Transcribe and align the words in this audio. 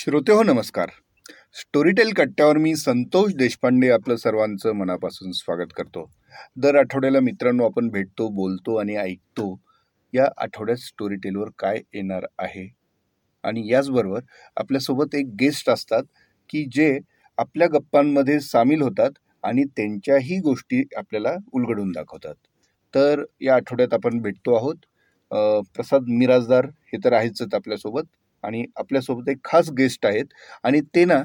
श्रोते 0.00 0.32
हो 0.32 0.42
नमस्कार. 0.42 0.90
स्टोरीटेल 1.54 2.12
कट्ट्यावर 2.16 2.56
मी 2.56 2.74
संतोष 2.76 3.32
देशपांडे 3.34 3.88
आपलं 3.90 4.16
सर्वांचं 4.16 4.72
मनापासून 4.72 5.32
स्वागत 5.32 5.72
करतो. 5.76 6.04
दर 6.56 6.74
आठवड्याला 6.74 7.20
मित्रांनो 7.20 7.64
आपण 7.64 7.88
भेटतो 7.88 8.28
बोलतो 8.28 8.76
आणि 8.76 8.96
ऐकतो. 8.96 9.60
या 10.12 10.28
आठवड्यात 10.36 10.78
स्टोरीटेलवर 10.78 11.48
काय 11.58 11.76
येणार 11.94 12.26
आहे? 12.38 12.66
आणि 13.44 13.68
याचबरोबर 13.70 14.20
आपल्यासोबत 14.56 15.14
एक 15.14 15.26
गेस्ट 15.40 15.70
असतात 15.70 16.02
की 16.50 16.64
जे 16.72 16.98
आपल्या 17.38 17.68
गप्पांमध्ये 17.68 18.40
सामील 18.40 18.82
होतात 18.82 19.10
आणि 19.42 19.64
त्यांच्याही 19.64 20.38
गोष्टी 20.38 20.82
आपल्याला 20.96 21.34
उलगडून 21.52 21.92
दाखवतात. 21.92 22.34
तर 22.94 23.24
या 23.40 23.54
आठवड्यात 23.54 23.94
आपण 23.94 24.20
भेटतो 24.20 24.54
आहोत. 24.54 24.76
प्रसाद 25.74 26.08
मिराजदार 26.08 26.64
हे 26.64 26.98
तर 27.04 27.12
आहेच 27.12 27.42
आपल्यासोबत. 27.54 28.02
आणि 28.42 28.64
आपल्यासोबत 28.76 29.28
एक 29.28 29.38
खास 29.44 29.70
गेस्ट 29.78 30.06
आहेत. 30.06 30.24
आणि 30.64 30.80
ते 30.94 31.04
ना 31.04 31.22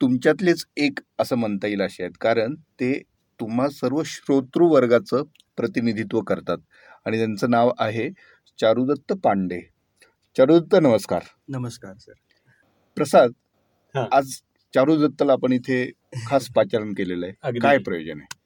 तुमच्यातलेच 0.00 0.64
एक 0.76 1.00
असं 1.18 1.36
म्हणता 1.36 1.66
येईल 1.66 1.82
असे 1.82 2.02
आहेत. 2.02 2.16
कारण 2.20 2.54
ते 2.80 2.92
तुम्हा 3.40 3.68
सर्व 3.70 4.02
श्रोतृ 4.06 4.66
वर्गाचं 4.68 5.22
प्रतिनिधित्व 5.56 6.20
करतात. 6.20 6.58
आणि 7.06 7.18
त्यांचं 7.18 7.50
नाव 7.50 7.70
आहे 7.78 8.08
चारुदत्त 8.58 9.12
पांडे. 9.24 9.60
चारुदत्त 10.36 10.74
नमस्कार. 10.74 11.22
नमस्कार 11.48 11.96
सर 11.98 12.12
प्रसाद 12.96 13.32
हा. 13.94 14.06
आज 14.12 14.30
चारुदत्तला 14.74 15.32
आपण 15.32 15.52
इथे 15.52 15.84
खास 16.26 16.48
पाचारण 16.54 16.92
केलेलं 16.92 17.26
आहे. 17.26 17.58
काय 17.60 17.78
प्रयोजन 17.78 18.20
आहे? 18.20 18.42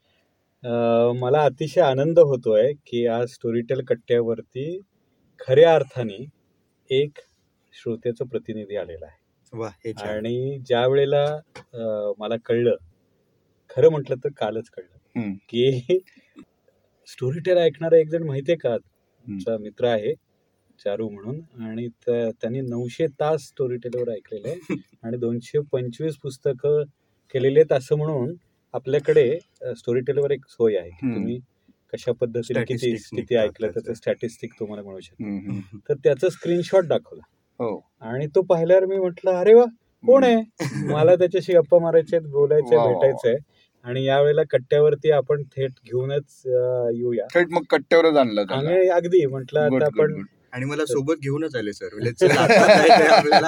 मला 1.20 1.42
अतिशय 1.44 1.80
आनंद 1.80 2.18
होतोय 2.18 2.72
की 2.86 3.06
आज 3.06 3.28
स्टोरीटेल 3.30 3.80
कट्ट्यावरती 3.88 4.78
खऱ्या 5.40 5.74
अर्थाने 5.74 6.24
एक 6.90 7.18
श्रोत्याचं 7.74 8.26
प्रतिनिधी 8.26 8.76
आलेला 8.76 9.06
आहे 9.06 9.16
हे 9.84 9.92
आणि 10.08 10.58
ज्या 10.66 10.86
वेळेला 10.86 11.24
मला 12.18 12.36
कळलं 12.44 12.76
खरं 13.70 13.90
म्हटलं 13.90 14.16
तर 14.24 14.28
कालच 14.36 14.68
कळलं. 14.70 14.96
की 15.48 15.98
स्टोरीटेल 17.08 17.58
ऐकणारा 17.58 17.96
एक 17.96 18.08
जण 18.08 18.22
माहितीये 18.22 18.56
का 18.58 18.76
तुमचा 18.76 19.56
मित्र 19.58 19.86
आहे 19.86 20.12
चारू 20.84 21.08
म्हणून 21.08 21.40
आणि 21.62 21.86
त्यांनी 22.00 22.60
नऊशे 22.60 23.06
तास 23.20 23.46
स्टोरीटेलवर 23.48 24.08
ऐकलेले 24.12 24.48
आहे 24.48 24.58
आणि 25.02 25.16
दोनशे 25.16 25.58
पंचवीस 25.72 26.16
पुस्तकं 26.16 26.82
केलेली 27.34 27.58
आहेत 27.60 27.72
असं 27.72 27.96
म्हणून 27.96 28.34
आपल्याकडे 28.74 29.38
स्टोरीटेलवर 29.76 30.30
एक 30.30 30.44
सोय 30.48 30.76
आहे. 30.76 30.90
तुम्ही 31.14 31.38
कशा 31.92 32.12
पद्धतीने 32.12 32.64
किती 32.64 32.90
किती 33.16 33.36
ऐकलं 33.36 33.70
त्याचे. 33.70 33.94
स्टॅटिस्टिक 33.94 34.52
तुम्हाला 34.60 34.82
मिळू 34.82 35.00
शकतो. 35.00 35.24
तर 35.88 35.94
त्याचं 36.04 36.28
स्क्रीनशॉट 36.28 36.86
दाखवला 36.86 37.22
हो. 37.60 37.88
आणि 38.00 38.26
तो 38.26 38.42
पाहिल्यावर 38.42 38.84
मी 38.84 38.96
म्हटलं 38.96 39.30
अरे 39.34 39.54
वा 39.54 39.64
कोण 40.04 40.24
आहे? 40.24 40.36
मला 40.84 41.14
त्याच्याशी 41.14 41.52
गप्पा 41.52 41.78
मारायचे 41.78 42.18
बोलायचे. 42.18 42.76
भेटायचंय 42.76 43.36
आणि 43.84 44.04
यावेळेला 44.04 44.42
कट्ट्यावरती 44.50 45.10
आपण 45.10 45.42
थेट 45.42 45.70
घेऊनच 45.70 46.42
येऊया. 46.46 47.26
थेट 47.34 47.46
मग 47.50 47.62
कट्ट्यावरच 47.70 48.16
आणलं 48.16 48.44
त्याला. 48.44 48.68
आणि 48.70 48.88
अगदी 48.88 49.26
म्हटलं 49.26 49.60
आता 49.60 49.84
आपण. 49.86 50.22
आणि 50.52 50.64
मला 50.64 50.84
सोबत 50.84 51.14
घेऊनच 51.22 51.56
आले 51.56 51.72
सर. 51.72 51.88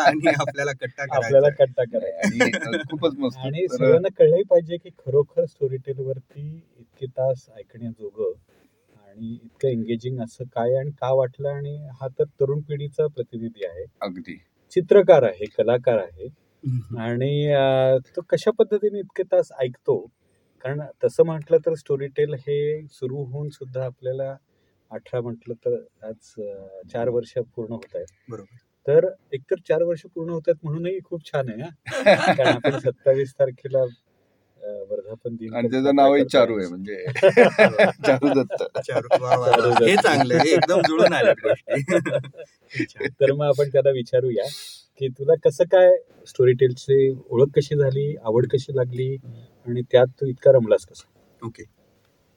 आणि 0.06 0.28
आपल्याला 0.40 0.72
कट्टा 0.72 1.02
आपल्याला 1.16 1.48
करायचा 1.48 1.64
कट्टा 1.64 1.84
करायचा 1.84 2.44
आणि 2.44 2.76
अ, 2.78 2.82
खूपच 2.90 3.18
मस्त. 3.18 3.38
आणि 3.38 3.66
तर- 3.66 3.76
सगळ्यांना 3.76 4.08
कळलंही 4.18 4.42
पाहिजे 4.42 4.76
की 4.76 4.88
खरोखर 4.88 5.44
स्टोरीटेल 5.44 5.98
वरती 5.98 6.62
इतके 6.78 7.06
तास 7.06 7.46
ऐकण्याजोगं 7.58 8.32
आणि 9.10 9.32
इतकं 9.34 9.68
एंगेजिंग 9.68 10.20
असं 10.20 10.44
काय 10.44 10.74
आणि 10.74 10.90
का 10.90 11.12
वाटलं 11.14 11.48
आणि 11.48 11.76
हा 12.00 12.08
तर 12.18 12.24
तरुण 12.40 12.60
पिढीचा 12.60 13.06
प्रतिनिधी 13.06 13.64
आहे. 13.66 13.84
अगदी. 14.02 14.36
चित्रकार 14.72 15.22
आहे 15.22 15.46
कलाकार 15.58 15.98
आहे. 15.98 16.28
आणि 16.98 17.32
तो 18.16 18.22
कशा 18.30 18.50
पद्धतीने 18.50 18.98
इतके 18.98 19.22
तास 19.22 19.52
ऐकतो? 19.60 19.96
कारण 20.64 20.80
तसं 21.04 21.24
म्हटलं 21.24 21.58
तर 21.66 21.74
स्टोरीटेल 21.74 22.34
हे 22.38 22.60
सुरू 22.90 23.24
होऊन 23.24 23.48
सुद्धा 23.48 23.84
आपल्याला 23.84 24.34
अठरा 24.90 25.20
म्हटलं 25.20 25.54
तर 25.66 25.76
आज 26.02 26.34
चार 26.92 27.08
वर्ष 27.08 27.32
पूर्ण 27.56 27.72
होत 27.72 27.96
आहेत. 27.96 28.06
बरोबर. 28.30 28.56
तर 28.86 29.06
एकतर 29.32 29.60
चार 29.68 29.82
वर्ष 29.82 30.02
पूर्ण 30.14 30.30
होत 30.30 30.48
आहेत 30.48 30.64
म्हणूनही 30.64 30.98
खूप 31.04 31.24
छान 31.24 31.48
आहे 31.48 31.62
हा. 31.62 32.32
कारण 32.34 32.54
आपण 32.54 32.78
सत्तावीस 32.78 33.32
तारखेला 33.38 33.84
वर्धापन 34.62 35.34
दिन 35.34 35.54
आणि 35.54 35.68
त्याचं 35.68 35.94
नावही 35.94 36.22
करतो. 36.22 36.28
चारू 36.28 36.58
आहे 36.58 36.68
म्हणजे 36.68 37.04
चारू 38.06 38.42
दत्त. 38.42 38.62
चारू. 38.78 39.08
हे 39.84 39.96
चांगलं 39.96 40.34
एकदम 40.34 40.80
जुळून 40.80 41.12
आले 41.12 41.32
गोष्टी. 41.32 41.82
तर 43.20 43.32
मग 43.32 43.44
आपण 43.46 43.68
त्याला 43.68 43.90
विचारूया 43.90 44.44
की 44.98 45.08
तुला 45.08 45.32
कसं 45.44 45.64
काय 45.64 45.90
स्टोरी 46.26 46.52
टेलची 46.52 47.14
ओळख 47.30 47.46
कशी 47.56 47.76
झाली 47.76 48.16
आवड 48.24 48.46
कशी 48.46 48.76
लागली 48.76 49.16
आणि 49.66 49.82
त्यात 49.82 50.06
तू 50.20 50.26
इतका 50.26 50.52
रमलास 50.52 50.86
कसा? 50.86 51.08
ओके. 51.46 51.62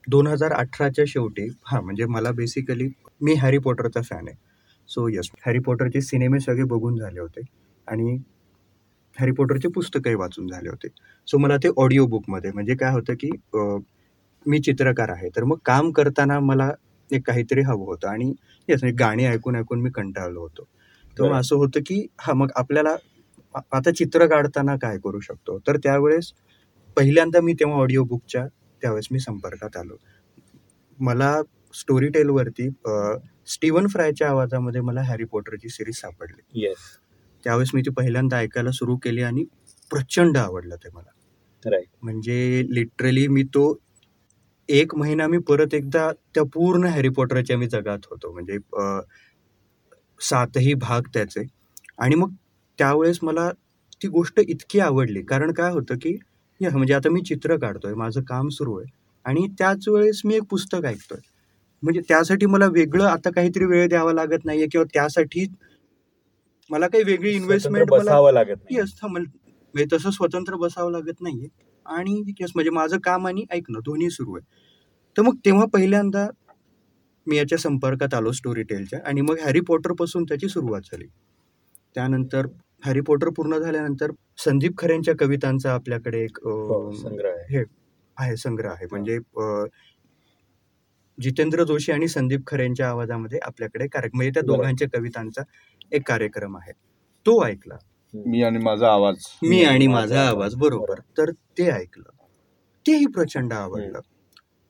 दोन 0.07 0.28
हजार 0.28 0.51
अठराच्या 0.51 1.06
शेवटी 1.07 1.47
हा 1.66 1.81
म्हणजे 1.81 2.06
मला 2.06 2.31
बेसिकली 2.31 2.88
मी 3.22 3.33
हॅरी 3.33 3.57
पॉटरचा 3.57 4.01
फॅन 4.01 4.28
आहे. 4.28 4.38
सो 4.89 5.07
यस 5.09 5.29
हॅरी 5.45 5.59
पॉटरचे 5.59 6.01
सिनेमे 6.01 6.39
सगळे 6.39 6.63
बघून 6.63 6.97
झाले 6.97 7.19
होते. 7.19 7.41
आणि 7.88 8.17
हॅरी 9.18 9.31
पॉटरचे 9.31 9.68
पुस्तकही 9.68 10.16
वाचून 10.16 10.47
झाले 10.47 10.69
होते. 10.69 10.88
सो 11.28 11.38
मला 11.38 11.57
ते 11.57 11.69
ऑडिओ 11.78 12.06
बुकमध्ये 12.06 12.51
म्हणजे 12.51 12.75
काय 12.75 12.91
होतं 12.91 13.13
की 13.19 13.29
मी 14.46 14.59
चित्रकार 14.59 15.09
आहे 15.09 15.29
तर 15.35 15.44
मग 15.44 15.57
काम 15.66 15.91
करताना 15.91 16.40
मला 16.40 16.69
एक 17.09 17.25
काहीतरी 17.28 17.62
हवं 17.62 17.85
होतं 17.85 18.07
आणि 18.07 18.34
येस 18.68 18.84
गाणी 19.00 19.25
ऐकून 19.25 19.56
ऐकून 19.56 19.81
मी 19.81 19.90
कंटाळलो 19.90 20.41
होतो. 20.41 20.68
तर. 21.18 21.31
असं 21.34 21.56
होतं 21.56 21.79
की 21.85 22.06
हा 22.19 22.34
मग 22.34 22.51
आपल्याला 22.56 22.96
आता 23.72 23.91
चित्र 23.91 24.25
काढताना 24.28 24.75
काय 24.75 24.97
करू 24.97 25.19
शकतो? 25.19 25.57
तर 25.68 25.78
त्यावेळेस 25.78 26.31
पहिल्यांदा 26.97 27.41
मी 27.41 27.53
तेव्हा 27.53 27.78
ऑडिओ 27.78 28.03
बुकच्या 28.03 28.45
त्यावेळेस 28.81 29.07
मी 29.12 29.19
संपर्कात 29.19 29.78
आलो. 29.78 29.95
मला 30.97 31.41
स्टोरी 31.74 32.07
टेलवरती 32.07 32.69
स्टीवन 33.47 33.88
फ्रायच्या 33.88 34.28
आवाजामध्ये 34.30 34.81
मला 34.81 35.01
हॅरी 35.01 35.24
पॉटरची 35.24 35.69
सिरीज 35.69 35.95
सापडली. 35.95 36.41
येस 36.62 36.78
त्यावेळेस 37.43 37.69
मी 37.73 37.81
ती 37.81 37.89
पहिल्यांदा 37.89 38.37
ऐकायला 38.37 38.71
सुरू 38.71 38.95
केली 38.95 39.21
आणि 39.21 39.43
प्रचंड 39.91 40.37
आवडलं 40.37 40.75
ते 40.75 40.89
मला. 40.93 41.09
राईट 41.63 41.87
म्हणजे 42.03 42.63
लिटरली 42.69 43.27
मी 43.27 43.43
तो 43.43 43.73
एक 44.69 44.95
महिना 44.95 45.27
मी 45.27 45.37
परत 45.37 45.73
एकदा 45.73 46.11
त्या 46.35 46.43
पूर्ण 46.43 46.85
हॅरी 46.85 47.09
पॉटरच्या 47.09 47.57
मी 47.57 47.67
जगात 47.67 48.05
होतो. 48.11 48.31
म्हणजे 48.33 48.57
सातही 50.21 50.73
भाग 50.73 51.01
त्याचे. 51.13 51.43
आणि 51.99 52.15
मग 52.15 52.33
त्यावेळेस 52.79 53.19
मला 53.23 53.49
ती 54.03 54.07
गोष्ट 54.07 54.39
इतकी 54.39 54.79
आवडली. 54.79 55.21
कारण 55.21 55.51
काय 55.53 55.71
होतं 55.71 55.97
की 56.01 56.17
या 56.61 56.69
म्हणजे 56.71 56.93
आता 56.93 57.09
मी 57.09 57.21
चित्र 57.21 57.57
काढतोय 57.57 57.93
माझं 57.93 58.21
काम 58.21 58.49
सुरू 58.49 58.77
आहे. 58.79 58.91
आणि 59.25 59.47
त्याच 59.59 59.87
वेळेस 59.87 60.21
मी 60.25 60.35
एक 60.35 60.43
पुस्तक 60.49 60.85
ऐकतोय. 60.85 61.19
म्हणजे 61.83 62.01
त्यासाठी 62.07 62.45
मला 62.45 62.67
वेगळं 62.67 63.05
आता 63.05 63.29
काहीतरी 63.29 63.65
वेळ 63.65 63.87
द्यावा 63.87 64.13
लागत 64.13 64.45
नाहीये 64.45 64.67
किंवा 64.71 64.85
त्यासाठी 64.93 65.45
मला 66.73 66.88
काही 66.88 67.03
वेगळी 67.03 67.31
इन्व्हेस्टमेंट 67.31 67.89
बसावं 67.89 68.31
लागत 68.31 68.63
नाही. 68.63 68.78
म्हणजे 69.73 69.85
तसं 69.94 70.09
स्वतंत्र 70.09 70.56
बसावं 70.56 70.91
लागत 70.91 71.22
नाहीये. 71.22 71.47
आणि 71.85 72.22
म्हणजे 72.56 72.69
माझं 72.69 72.97
काम 72.97 73.28
आणि 73.28 73.44
ऐकणं 73.51 73.79
दोन्ही 73.79 74.09
सुरू 74.09 74.35
आहे. 74.35 74.45
तर 75.16 75.22
मग 75.22 75.35
तेव्हा 75.45 75.66
पहिल्यांदा 75.66 76.28
मी 77.28 77.38
याच्या 77.38 77.57
संपर्कात 77.57 78.13
आलो 78.13 78.31
स्टोरी 78.31 78.63
टेलच्या 78.63 79.00
आणि 79.06 79.22
मग 79.22 79.39
हॅरी 79.39 79.59
पॉटरपासून 79.59 80.23
त्याची 80.23 80.50
सुरुवात 80.50 80.81
झाली. 80.81 81.07
त्यानंतर 81.95 82.47
हॅरी 82.85 83.01
पॉटर 83.01 83.29
पूर्ण 83.29 83.57
झाल्यानंतर 83.57 84.12
संदीप 84.38 84.78
खरेंच्या 84.78 85.13
कवितांचा 85.19 85.73
आपल्याकडे 85.73 86.23
एक 86.23 86.38
हो, 86.44 86.91
संग्रह 86.94 87.29
आहे. 87.29 87.63
आहे 88.17 88.35
संग्रह 88.38 88.72
आहे. 88.72 88.85
म्हणजे 88.91 89.19
जितेंद्र 91.17 91.63
जोशी 91.63 91.91
आणि 91.91 92.07
संदीप 92.07 92.41
खरेंच्या 92.47 92.89
आवाजामध्ये 92.89 93.39
आपल्याकडे 93.44 93.88
कार्यक्रम 93.88 94.17
म्हणजे 94.17 94.31
त्या. 94.31 94.41
दोघांच्या 94.44 94.88
कवितांचा 94.94 95.41
एक 95.93 96.07
कार्यक्रम 96.07 96.57
आहे. 96.57 96.71
तो 97.25 97.45
ऐकला. 97.45 97.75
मी 98.13 98.44
आणि 98.44 98.57
माझा 98.57 98.91
आवाज. 98.91 99.15
मी 99.44 99.63
आणि 99.63 99.88
माझा 99.88 100.27
आवाज 100.27 100.56
बरोबर. 100.56 101.00
तर 101.18 101.31
ते 101.31 101.69
ऐकलं. 101.71 102.09
तेही 102.88 103.06
प्रचंड 103.06 103.53
आवडलं. 103.53 104.00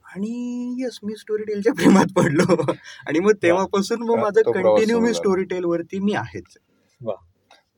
आणि 0.06 0.76
येस 0.84 1.00
मी 1.04 1.16
स्टोरी 1.16 1.44
टेलच्या 1.44 1.74
प्रेमात 1.74 2.06
पडलो. 2.16 2.72
आणि 3.08 3.20
मग 3.20 3.32
तेव्हापासून 3.44 4.02
मग 4.02 4.16
माझं 4.16 4.42
कंटिन्यू 4.42 5.00
मी. 5.00 5.14
स्टोरी 5.14 5.44
टेल 5.44 5.66
वरती 5.66 6.00
मी 6.00 6.14
आहेच. 6.14 6.58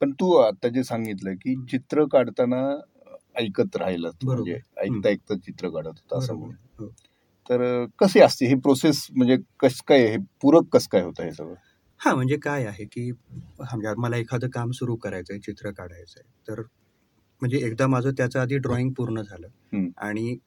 पण 0.02 0.12
तू 0.12 0.36
आता 0.36 0.68
जे 0.68 0.84
सांगितलं 0.84 1.34
की 1.34 1.56
चित्र 1.72 2.04
काढताना 2.12 2.80
ऐकत 3.36 3.76
राहिलं. 3.76 4.10
म्हणजे 4.24 4.60
ऐकता 4.78 5.10
ऐकता 5.10 5.36
चित्र 5.36 5.70
काढत 5.70 5.88
होता 5.88 6.18
असं. 6.18 6.34
म्हणून. 6.34 6.56
हो. 6.80 6.88
तर 7.50 7.86
कशी 8.00 8.20
असते? 8.20 8.46
ही 8.46 8.56
प्रोसेस 8.56 9.08
म्हणजे 9.16 9.38
कस 9.60 9.82
काय 9.82 10.06
हे 10.06 10.18
पूरक 10.42 10.64
कस 10.72 10.88
काय 10.88 11.02
होतं 11.02 11.24
हे 11.24 11.32
सगळं? 11.32 11.54
हा 12.06 12.14
म्हणजे 12.16 12.38
काय 12.38 12.66
आहे 12.66 12.86
की 12.86 13.12
मला 13.98 14.18
एखादं 14.18 14.50
काम 14.50 14.72
सुरू 14.72 14.96
करायचंय 14.96 15.40
चित्र 15.40 15.72
काढायचंय 15.72 16.24
तर 16.48 16.62
म्हणजे 17.42 17.58
एकदा 17.58 17.88
माझं 17.88 18.12
त्याचं 18.12 18.40
आधी 18.40 18.58
ड्रॉइंग 18.58 18.92
पूर्ण 18.92 19.22
झालं. 19.22 19.48
आणि 19.98 20.38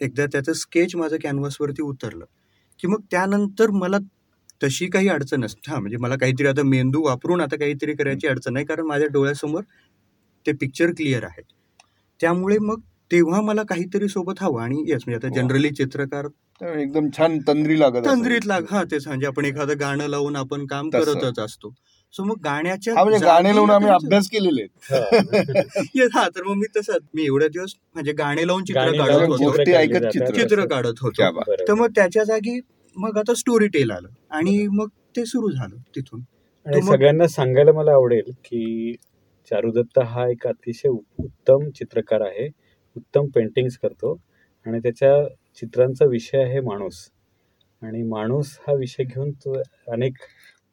एकदा 0.00 0.26
त्याचं 0.26 0.52
स्केच 0.52 0.96
माझं 0.96 1.16
कॅनव्हासवरती 1.22 1.82
उतरलं 1.82 2.24
की 2.80 2.88
मग 2.88 3.00
त्यानंतर 3.10 3.70
मला 3.70 3.98
तशी 4.62 4.86
काही 4.86 5.08
अडचण 5.08 5.44
असते 5.44 5.70
हा 5.70 5.78
म्हणजे 5.80 5.96
मला 5.96 6.16
काहीतरी 6.16 6.46
आता 6.46 6.62
मेंदू 6.62 7.02
वापरून 7.02 7.40
आता 7.40 7.56
काहीतरी 7.56 7.94
करायची 7.94 8.26
अडचण 8.26 8.52
नाही 8.52 8.66
कारण 8.66 8.86
माझ्या 8.86 9.08
डोळ्यासमोर 9.08 9.62
ते 10.46 10.52
पिक्चर 10.52 10.90
क्लिअर 10.90 11.24
आहे 11.24 11.42
त्यामुळे 12.20 12.58
मग 12.58 12.80
तेव्हा 13.10 13.40
मला 13.40 13.62
काहीतरी 13.62 14.08
सोबत 14.08 14.42
हवं 14.42 14.62
आणि 14.62 14.84
येस 14.88 15.02
म्हणजे 15.06 15.26
आता. 15.26 15.34
जनरली 15.34 15.70
चित्रकार 15.70 16.26
एकदम 16.62 17.08
छान 17.18 17.38
तंद्री 17.38 17.80
लागत. 17.80 18.04
तंद्रीत 18.06 18.46
लाग 18.46 18.64
हा 18.70 18.84
तेच 18.84 19.06
म्हणजे 19.06 19.26
आपण 19.26 19.44
एखादं 19.44 19.74
गाणं 19.80 20.06
लावून 20.06 20.36
आपण 20.36 20.66
काम. 20.66 20.90
करतच 20.90 21.38
असतो. 21.38 21.74
सो 22.12 22.24
मग 22.24 22.34
गाण्याच्या 22.44 22.94
म्हणजे 22.94 23.26
गाणे 23.26 23.54
लावून 23.54 23.70
आम्ही 23.70 23.90
अभ्यास 23.90 24.28
केलेले 24.28 24.62
हा. 26.14 26.28
तर 26.28 26.42
मग 26.42 26.54
मी 26.54 26.66
तसं 26.76 26.92
मी 27.14 27.24
एवढ्या 27.24 27.48
दिवस 27.48 27.74
म्हणजे 27.94 28.12
गाणे 28.12 28.46
लावून 28.46 28.64
चित्र 28.64 28.92
काढत 28.92 29.20
होतो. 29.20 30.36
चित्र 30.40 30.66
काढत 30.66 31.00
होतो. 31.00 31.40
तर 31.68 31.74
मग 31.74 31.86
त्याच्या 31.94 32.24
जागी 32.24 32.60
मग 32.96 33.18
आता 33.18 33.34
स्टोरी 33.34 33.66
टेल 33.66 33.90
आलं. 33.90 34.08
आणि 34.30 34.66
मग 34.66 34.88
ते 35.16 35.24
सुरू 35.26 35.50
झालं 35.50 35.76
तिथून. 35.96 36.20
आणि 36.66 36.82
सगळ्यांना 36.82 37.28
सांगायला 37.28 37.72
मला 37.72 37.92
आवडेल 37.92 38.30
की 38.44 38.94
चारुदत्त 39.50 39.98
हा 39.98 40.28
एक 40.28 40.46
अतिशय 40.46 40.88
उत्तम 40.88 41.70
चित्रकार 41.70 42.20
आहे. 42.20 42.48
उत्तम 42.96 43.26
पेंटिंग्स 43.26 43.78
करतो. 43.78 44.20
आणि 44.66 44.78
त्याच्या 44.78 45.26
चित्रांचा 45.60 46.04
विषय 46.04 46.42
आहे 46.42 46.60
माणूस. 46.60 47.08
आणि 47.82 48.02
माणूस 48.02 48.58
हा 48.66 48.72
विषय 48.74 49.04
घेऊन 49.04 49.30
तो 49.32 49.52
अनेक 49.92 50.16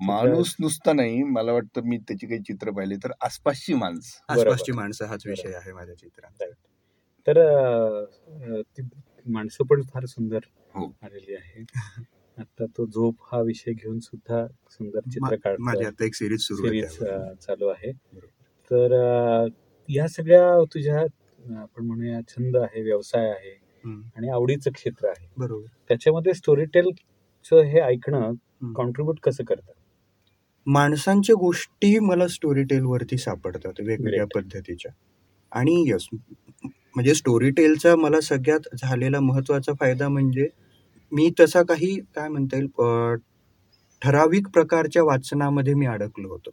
माणूस 0.01 0.55
नुसता 0.59 0.93
नाही 0.93 1.23
मला 1.23 1.51
वाटतं 1.53 1.81
मी 1.81 1.97
त्याची 1.97 2.27
काही 2.27 2.39
चित्र 2.39 2.71
पाहिले 2.71 2.95
तर 2.95 3.11
आसपासची 3.21 3.73
माणसं. 3.73 4.33
आसपासची 4.33 4.71
माणसं 4.71 5.05
हाच 5.05 5.25
विषय 5.27 5.53
आहे 5.53 5.73
माझ्या 5.73 5.95
चित्रात 5.95 6.43
तर 7.27 7.41
ती 8.77 8.81
माणसं 9.25 9.65
पण 9.65 9.81
फार 9.83 10.05
सुंदर 10.05 10.39
हो. 10.75 10.85
आलेली 11.03 11.35
आहे. 11.35 11.63
आता 12.37 12.65
तो 12.77 12.85
झोप 12.85 13.15
हा 13.31 13.39
विषय 13.41 13.71
घेऊन 13.73 13.99
सुद्धा 13.99 14.45
सुंदर 14.71 15.09
चित्र 15.09 15.35
काढतो 15.35 15.85
आता 15.85 16.05
एक 16.05 16.15
सिरीज 16.15 16.39
सुरू 16.39 16.67
आहे 16.67 16.87
सिरीज. 16.87 17.37
चालू 17.41 17.67
आहे. 17.67 17.91
तर 18.71 19.47
या 19.89 20.07
सगळ्या 20.07 20.63
तुझ्या 20.73 20.99
आपण 21.61 21.85
म्हणूया 21.85 22.19
छंद 22.29 22.57
आहे 22.57 22.81
व्यवसाय 22.81 23.29
आहे 23.29 23.57
आणि 23.85 24.29
आवडीचं 24.29 24.71
क्षेत्र 24.71 25.07
आहे. 25.07 25.27
बरोबर. 25.37 25.65
त्याच्यामध्ये 25.87 26.33
स्टोरी 26.33 26.65
टेलचं 26.65 27.61
हे 27.61 27.79
ऐकणं. 27.79 28.33
कॉन्ट्रीब्युट 28.73 29.19
कसं 29.19 29.43
करतं? 29.43 29.71
माणसांच्या 30.65 31.35
गोष्टी 31.35 31.99
मला 31.99 32.27
स्टोरी 32.27 32.63
टेल 32.63 32.83
वरती 32.83 33.17
सापडतात 33.17 33.73
वेगवेगळ्या 33.79 34.25
पद्धतीच्या. 34.35 34.91
आणि 35.51 35.85
यस 35.87 36.07
म्हणजे 36.63 37.13
स्टोरी 37.13 37.49
टेलचा 37.49 37.95
मला 37.95 38.19
सगळ्यात 38.21 38.75
झालेला 38.81 39.19
महत्त्वाचा 39.19 39.71
फायदा 39.79 40.09
म्हणजे 40.09 40.47
मी 41.11 41.31
तसा 41.39 41.61
काही 41.63 41.99
काय 42.15 42.29
म्हणता 42.29 42.57
येईल 42.57 42.67
ठराविक 44.01 44.47
प्रकारच्या 44.47 45.03
वाचनामध्ये 45.03 45.73
मी 45.73 45.85
अडकलो 45.85 46.27
होतो. 46.27 46.49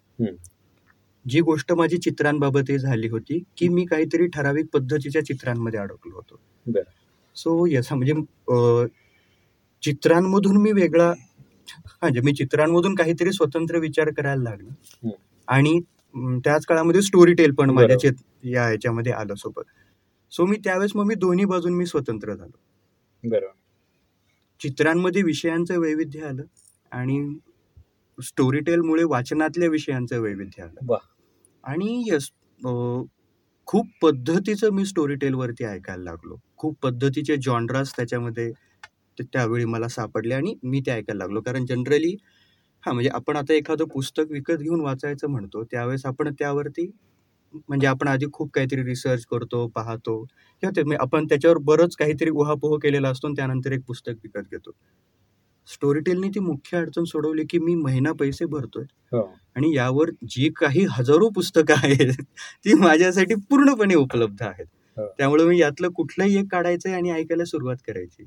जी 1.29 1.41
गोष्ट 1.41 1.73
माझी 1.73 1.97
चित्रांबाबत 1.99 2.73
झाली 2.73 3.09
होती 3.09 3.43
की 3.57 3.69
मी 3.69 3.85
काहीतरी 3.85 4.27
ठराविक 4.27 4.67
पद्धतीच्या 4.73 5.25
चित्रांमध्ये 5.25 5.81
अडकलो 5.81 6.15
होतो. 6.15 6.41
बरं. 6.67 6.83
सो 7.37 7.65
यस 7.67 7.93
म्हणजे 7.93 8.13
चित्रांमधून 9.83 10.57
मी 10.57 10.73
वेगळा 10.73 11.13
म्हणजे 12.03 12.21
मी 12.21 12.33
चित्रांमधून 12.35 12.95
काहीतरी 12.95 13.33
स्वतंत्र 13.33 13.79
विचार 13.79 14.11
करायला 14.17 14.43
लागलो. 14.43 15.11
आणि 15.49 15.79
त्याच 16.45 16.67
काळामध्ये 16.67 17.03
स्टोरी 17.03 17.33
टेल 17.35 17.53
पण 17.55 17.71
माझ्या. 17.71 17.99
चित 17.99 18.13
या 18.45 18.67
ह्याच्यामध्ये 18.67 19.13
आलं 19.13 19.35
सोबत 19.35 19.65
सो 20.33 20.45
मी 20.47 20.57
त्यावेळेस 20.65 20.93
मग 20.95 21.05
मी 21.07 21.15
दोन्ही 21.15 21.45
बाजून 21.45 21.73
मी 21.75 21.87
स्वतंत्र 21.87 22.35
झालो 22.35 23.29
बरोबर 23.29 23.53
चित्रांमध्ये 24.61 25.23
विषयांचं 25.23 25.79
वैविध्य 25.79 26.25
आलं 26.27 26.43
आणि 26.93 27.19
स्टोरी 28.19 28.61
टेलमुळे 28.61 29.05
वाचनातल्या 29.05 29.69
विषयांचं 29.69 30.21
वैविध्य 30.21 30.63
आलं. 30.63 30.95
आणि 31.65 32.05
यस 32.07 32.31
खूप 33.69 33.89
पद्धतीचं 34.03 34.71
मी 34.73 34.85
स्टोरी 34.87 35.15
टेलवरती 35.17 35.65
ऐकायला 35.67 36.03
लागलो. 36.05 36.37
खूप 36.57 36.77
पद्धतीचे 36.83 37.37
जॉनरास 37.39 37.93
त्याच्यामध्ये 37.97 38.51
त्यावेळी 39.25 39.65
मला 39.67 39.89
सापडले 39.89 40.35
आणि 40.35 40.55
मी 40.65 40.81
ते 40.83 40.91
ऐकायला 40.93 41.19
लागलो. 41.19 41.41
कारण 41.43 41.65
जनरली 41.67 42.15
हां 42.85 42.95
म्हणजे 42.95 43.11
आपण 43.15 43.37
आता 43.37 43.55
एखादं 43.55 43.85
पुस्तक 43.91 44.31
विकत 44.31 44.59
घेऊन 44.61 44.81
वाचायचं 44.83 45.31
म्हणतो 45.31 45.63
त्यावेळेस 45.67 46.07
आपण 46.07 46.33
त्यावरती 46.35 46.91
म्हणजे 47.69 47.87
आपण 47.89 48.09
आधी 48.09 48.27
खूप 48.33 48.51
काहीतरी 48.55 48.83
रिसर्च 48.85 49.25
करतो 49.31 49.67
पाहतो. 49.77 50.23
किंवा 50.63 50.73
ते 50.77 50.97
आपण 50.97 51.27
त्याच्यावर 51.27 51.59
बरंच 51.65 51.97
काहीतरी 51.97 52.31
उहापोह 52.33 52.79
केलेला 52.81 53.09
असतो 53.11 53.33
त्यानंतर 53.35 53.73
एक 53.73 53.83
पुस्तक 53.89 54.15
विकत 54.25 54.51
घेतो. 54.53 54.71
स्टोरी 55.67 56.01
टेलनी 56.01 56.29
ती 56.29 56.41
मुख्य 56.41 56.77
अडचण 56.77 57.05
सोडवली 57.05 57.45
की 57.51 57.59
मी 57.59 57.75
महिना 57.75 58.13
पैसे 58.13 58.45
भरतोय. 58.45 58.85
हो. 59.13 59.35
आणि 59.57 59.77
यावर 59.77 60.11
जी 60.29 60.49
काही 60.57 60.87
हजारो 60.91 61.29
पुस्तकं 61.29 61.75
आहेत 61.75 62.13
ती 62.65 62.75
माझ्यासाठी 62.75 63.35
पूर्णपणे 63.35 63.95
उपलब्ध 63.95 64.43
आहेत. 64.43 64.67
हो. 64.97 65.07
त्यामुळे 65.19 65.45
मी 65.45 65.59
यातलं 65.59 65.89
कुठलंही 65.89 66.37
एक 66.37 66.51
काढायचं 66.53 66.91
आणि 66.91 67.11
ऐकायला 67.11 67.45
सुरुवात 67.45 67.77
करायची. 67.87 68.25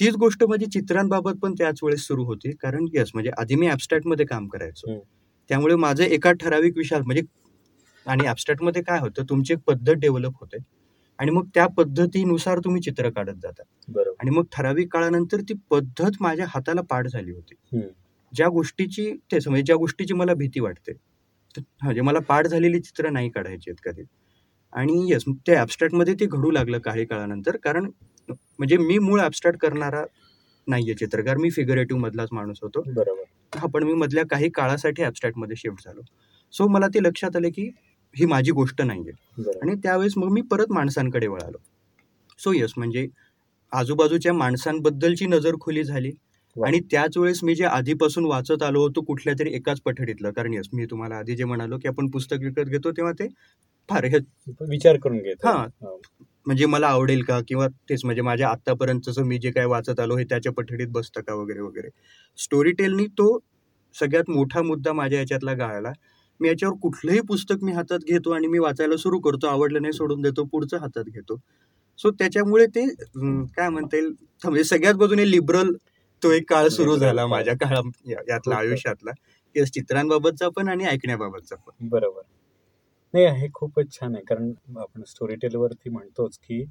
तीच 0.00 0.14
गोष्ट 0.14 0.44
माझी 0.44 0.66
चित्रांबाबत 0.66 1.38
पण 1.42 1.52
त्याच 1.52 1.78
वेळेस 1.82 2.06
सुरू 2.06 2.24
होती. 2.24 2.52
कारण 2.52 2.86
यस 2.94 3.10
म्हणजे 3.14 3.30
आधी 3.38 3.54
मी 3.54 3.68
मध्ये 4.04 4.26
काम 4.26 4.48
करायचो. 4.48 4.98
त्यामुळे 5.48 5.74
माझं 5.74 6.04
एका 6.04 6.32
ठराविक 6.32 6.76
विषयात 6.76 7.02
म्हणजे 7.02 7.22
आणि 8.06 8.54
मध्ये 8.60 8.82
काय 8.82 8.98
होतं 8.98 9.22
तुमची 9.28 9.52
एक 9.52 9.58
पद्धत 9.66 9.94
डेव्हलप 9.94 10.32
होते. 10.40 10.56
आणि 11.18 11.30
मग 11.30 11.46
त्या 11.54 11.66
पद्धतीनुसार 11.66 12.58
तुम्ही 12.58 12.82
चित्र 12.82 13.10
काढत 13.10 13.40
जाता. 13.42 13.62
बरोबर. 13.88 14.14
आणि 14.20 14.30
मग 14.30 14.44
ठराविक 14.52 14.92
काळानंतर 14.92 15.40
ती 15.40 15.54
पद्धत 15.70 16.10
माझ्या 16.20 16.46
हाताला 16.48 16.80
पाठ 16.80 17.06
झाली 17.06 17.32
होती. 17.32 17.80
ज्या 18.32 18.48
गोष्टीची 18.48 19.10
तेच 19.32 19.48
म्हणजे 19.48 19.64
ज्या 19.64 19.76
गोष्टीची 19.76 20.14
मला 20.14 20.34
भीती 20.34 20.60
वाटते. 20.60 20.92
म्हणजे 21.82 22.00
मला 22.00 22.18
पाठ 22.18 22.46
झालेली 22.46 22.80
चित्र 22.80 23.10
नाही 23.10 23.28
काढायची 23.28 23.70
आहेत 23.70 23.80
कधी. 23.84 24.02
आणि 24.72 25.10
येस 25.10 25.24
ते 25.46 25.54
ॲबस्ट्रॅक्टमध्ये 25.54 26.14
ते 26.14 26.26
घडू 26.26 26.50
लागलं 26.50 26.78
काही 26.78 27.04
काळानंतर. 27.04 27.56
कारण 27.56 27.90
म्हणजे 28.28 28.76
मी 28.76 28.98
मूळ 28.98 29.20
ॲबस्ट्रॅक्ट 29.20 29.58
करणारा 29.58 30.04
नाहीये 30.66 30.94
चित्रकार. 30.94 31.36
मी 31.36 31.50
फिगरेटिव्ह 31.50 32.00
मधलाच 32.02 32.28
माणूस 32.32 32.58
होतो. 32.62 32.82
बरोबर. 32.86 33.22
हा 33.56 33.66
पण 33.66 33.82
मी 33.82 33.92
मधल्या 33.94 34.24
काही 34.26 34.48
काळासाठी 34.48 35.02
ॲबस्ट्रॅक्टमध्ये 35.02 35.56
शिफ्ट 35.56 35.84
झालो. 35.84 36.00
सो 36.54 36.66
मला 36.68 36.86
ते 36.86 37.02
लक्षात 37.02 37.36
आलं 37.36 37.48
की 37.48 37.70
ही 38.16 38.26
माझी 38.26 38.50
गोष्ट 38.50 38.82
नाहीये. 38.82 39.12
आणि 39.62 39.74
त्यावेळेस 39.74 40.12
मग 40.16 40.28
मी 40.28 40.40
परत 40.40 40.66
माणसांकडे 40.70 41.26
वळालो. 41.26 41.58
सो 42.38 42.52
यस 42.52 42.72
म्हणजे 42.76 43.06
आजूबाजूच्या 43.72 44.32
माणसांबद्दलची 44.32 45.26
नजर 45.26 45.54
खुली 45.60 45.84
झाली. 45.84 46.10
आणि 46.56 46.80
त्याच 46.80 47.16
वेळेस 47.18 47.40
मी 47.42 47.54
जे 47.54 47.64
आधीपासून 47.64 48.24
वाचत 48.24 48.62
आलो 48.62 48.80
होतो 48.80 49.00
कुठल्या 49.00 49.34
तरी 49.38 49.54
एकाच 49.54 49.80
पठडीतलं. 49.80 50.30
कारण 50.30 50.54
यस 50.54 50.68
मी 50.72 50.86
तुम्हाला 50.86 51.16
आधी 51.16 51.36
जे 51.36 51.44
म्हणालो 51.44 51.78
की 51.78 51.88
आपण 51.88 52.08
पुस्तक 52.10 52.36
विकत 52.40 52.68
घेतो 52.68 52.90
तेव्हा 52.90 53.12
ते 53.12 53.28
फार 53.88 54.04
हे 54.04 54.18
विचार 54.60 54.96
करून 54.96 55.18
घेतो. 55.18 55.48
हा. 55.48 55.66
हो. 55.80 56.00
म्हणजे 56.46 56.66
मला 56.66 56.88
आवडेल 56.88 57.22
का? 57.22 57.40
किंवा 57.48 57.68
तेच 57.68 58.04
म्हणजे 58.04 58.22
माझ्या 58.22 58.48
आतापर्यंतचं 58.48 59.24
मी 59.24 59.38
जे 59.38 59.50
काय 59.50 59.64
वाचत 59.64 60.00
आलो 60.00 60.16
हे 60.16 60.24
त्याच्या 60.24 60.52
पठडीत 60.52 60.88
बसतं 60.88 61.20
का 61.20 61.34
वगैरे 61.34 61.60
वगैरे. 61.60 61.88
स्टोरी 62.38 62.72
टेलनी 62.72 63.06
तो 63.06 63.38
सगळ्यात 64.00 64.30
मोठा 64.30 64.62
मुद्दा 64.62 64.92
माझ्या 64.92 65.18
याच्यातला 65.18 65.52
गाळला 65.52 65.92
मी 66.40 66.48
याच्यावर 66.48 66.74
कुठलंही 66.82 67.20
पुस्तक 67.20 67.54
मी 67.62 67.72
हातात 67.72 67.98
घेतो 67.98 68.30
आणि 68.30 68.46
मी 68.46 68.58
वाचायला 68.58 68.96
सुरू 68.96 69.18
करतो 69.18 69.46
आवडलं 69.46 69.82
नाही 69.82 69.92
सोडून 69.92 70.20
देतो 70.20 70.44
पुढचं 70.44 70.76
हातात 70.78 71.04
घेतो. 71.04 71.36
सो 71.98 72.10
त्याच्यामुळे 72.10 72.66
ते 72.66 72.86
काय 73.44 73.68
म्हणता 73.68 73.96
येईल? 73.96 74.14
म्हणजे 74.44 74.64
सगळ्यात 74.64 74.94
बाजूने 74.94 75.30
लिबरल 75.30 75.72
तो 76.22 76.30
एक 76.30 76.50
काळ 76.50 76.68
सुरू 76.68 76.90
Liberal 76.90 77.06
झाला. 77.06 77.26
माझ्या 77.26 77.54
काळा 77.54 77.80
या- 78.10 78.22
यातला. 78.28 78.54
आयुष्यातला. 78.54 79.10
की 79.54 79.64
चित्रांबाबतचा 79.64 80.48
पण 80.48 80.68
आणि 80.68 80.84
ऐकण्याबाबतचा 80.84 81.56
पण. 81.56 81.88
बरोबर. 81.88 82.22
नाही 83.14 83.40
हे 83.40 83.48
खूपच 83.54 83.92
छान 83.92 84.14
आहे 84.14 84.24
कारण 84.24 84.52
आपण 84.78 85.02
स्टोरी 85.06 85.34
टेलवरती 85.34 85.90
म्हणतोच 85.90 86.38
की 86.38 86.64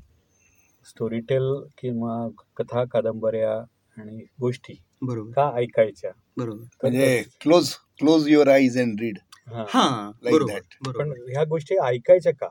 स्टोरी 0.86 1.20
टेल 1.20 1.54
किंवा 1.82 2.28
कथा 2.58 2.84
कादंबऱ्या 2.84 3.58
आणि 4.02 4.26
गोष्टी 4.42 4.74
बरोबर. 5.02 5.32
का 5.32 5.52
ऐकायच्या? 5.56 6.12
बरोबर. 6.38 6.64
म्हणजे 6.84 7.24
close 7.42 7.74
close 8.00 8.28
your 8.28 8.48
eyes 8.48 8.80
and 8.80 9.00
read 9.00 9.18
हा. 9.48 10.12
बरोबर. 10.24 10.92
पण 10.92 11.10
ह्या 11.10 11.44
गोष्टी 11.44 11.76
ऐकायच्या 11.76 12.32
का. 12.32 12.48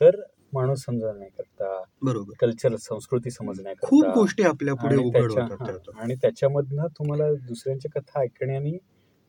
तर 0.00 0.10
माणूस 0.52 0.84
समजण्याकरता 0.84 1.82
बरोबर. 2.02 2.32
कल्चर 2.40 2.76
संस्कृती 2.76 3.30
समजण्याकरता 3.30 3.86
खूप 3.86 4.04
गोष्टी 4.14 4.42
आपल्या 4.42 4.74
पुढे 4.74 4.94
आणि 4.94 5.04
उघड 5.04 5.20
त्याच्या- 5.20 5.50
होतात. 5.50 5.66
त्यातून. 5.66 5.98
आणि 5.98 6.14
त्याच्यामधनं 6.14 6.86
तुम्हाला 6.86 7.34
दुसऱ्यांच्या 7.34 8.00
कथा 8.00 8.20
ऐकण्याने 8.20 8.70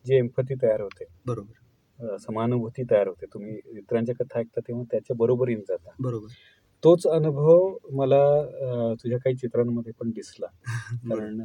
जी 0.06 0.16
एम्पथी 0.16 0.56
तयार 0.56 0.82
होते. 0.82 1.06
बरोबर. 1.26 2.18
समानुभूती 2.18 2.84
तयार 2.84 3.08
होते. 3.08 3.26
तुम्ही 3.26 3.60
इतरांच्या 3.66 4.16
कथा 4.16 4.40
ऐकता 4.40 4.60
तेव्हा 4.60 4.84
त्याच्या 4.92 5.16
बरोबरीने 5.16 5.62
जाता. 5.62 5.90
बरोबर. 6.00 6.28
तोच 6.84 7.08
अनुभव 7.08 7.78
मला 7.92 8.44
तुझ्या 8.94 9.18
काही 9.20 9.36
चित्रांमध्ये 9.36 9.94
पण 10.00 10.10
दिसला. 10.10 10.48
कारण 11.20 11.42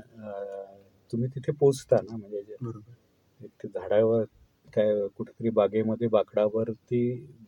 तुम्ही 1.12 1.28
तिथे 1.28 1.52
पोचता 1.52 1.96
ना 2.02 2.16
म्हणजे 2.16 2.42
जे- 2.42 2.56
बरोबर. 2.60 2.92
एक 3.44 3.50
ते 3.62 3.68
झाडावर 3.68 4.24
काय 4.74 4.94
कुठेतरी 5.16 5.50
बागेमध्ये 5.50 6.08
बाकडावरती 6.08 7.00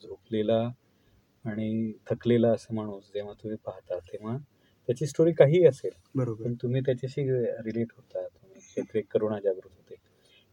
झोपलेला 0.02 0.60
आणि 1.44 1.92
थकलेला 2.10 2.48
असं 2.52 2.74
माणूस 2.74 3.04
जेव्हा 3.14 3.32
तुम्ही 3.32 3.56
पाहता 3.64 3.98
तेव्हा 4.06 4.36
त्याची 4.88 5.06
स्टोरी 5.06 5.32
काही 5.32 5.64
असेल 5.66 5.90
बरोबर. 6.14 6.44
पण 6.44 6.54
तुम्ही 6.62 6.80
त्याच्याशी 6.80 7.22
रिलेट 7.64 7.92
होता 7.96 8.26
तुम्ही 8.26 9.02
करुणा 9.10 9.38
जागृत 9.38 9.70
होते. 9.70 9.94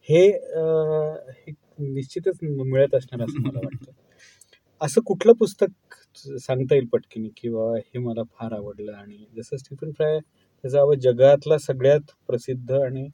हे 0.10 0.28
निश्चितच 1.94 2.38
मिळत 2.44 2.96
असणार 2.96 3.24
असं 3.24 3.42
मला 3.42 3.60
वाटतं. 3.64 3.92
असं 4.82 5.02
कुठलं 5.02 5.34
पुस्तक 5.34 5.96
सांगता 6.40 6.76
येईल 6.76 6.88
पटकीने 6.88 7.30
की 7.38 7.50
बाबा 7.50 7.78
हे 7.78 8.00
मला 8.00 8.24
फार 8.32 8.52
आवडलं 8.52 8.94
आणि 8.94 9.26
जसं 9.36 9.58
स्टीफन 9.58 9.92
फ्राय 9.92 10.20
त्याचा 10.20 10.80
आवाज 10.80 11.00
जगातला 11.00 11.58
सगळ्यात 11.58 12.12
प्रसिद्ध 12.28 12.72
आणि 12.74 13.08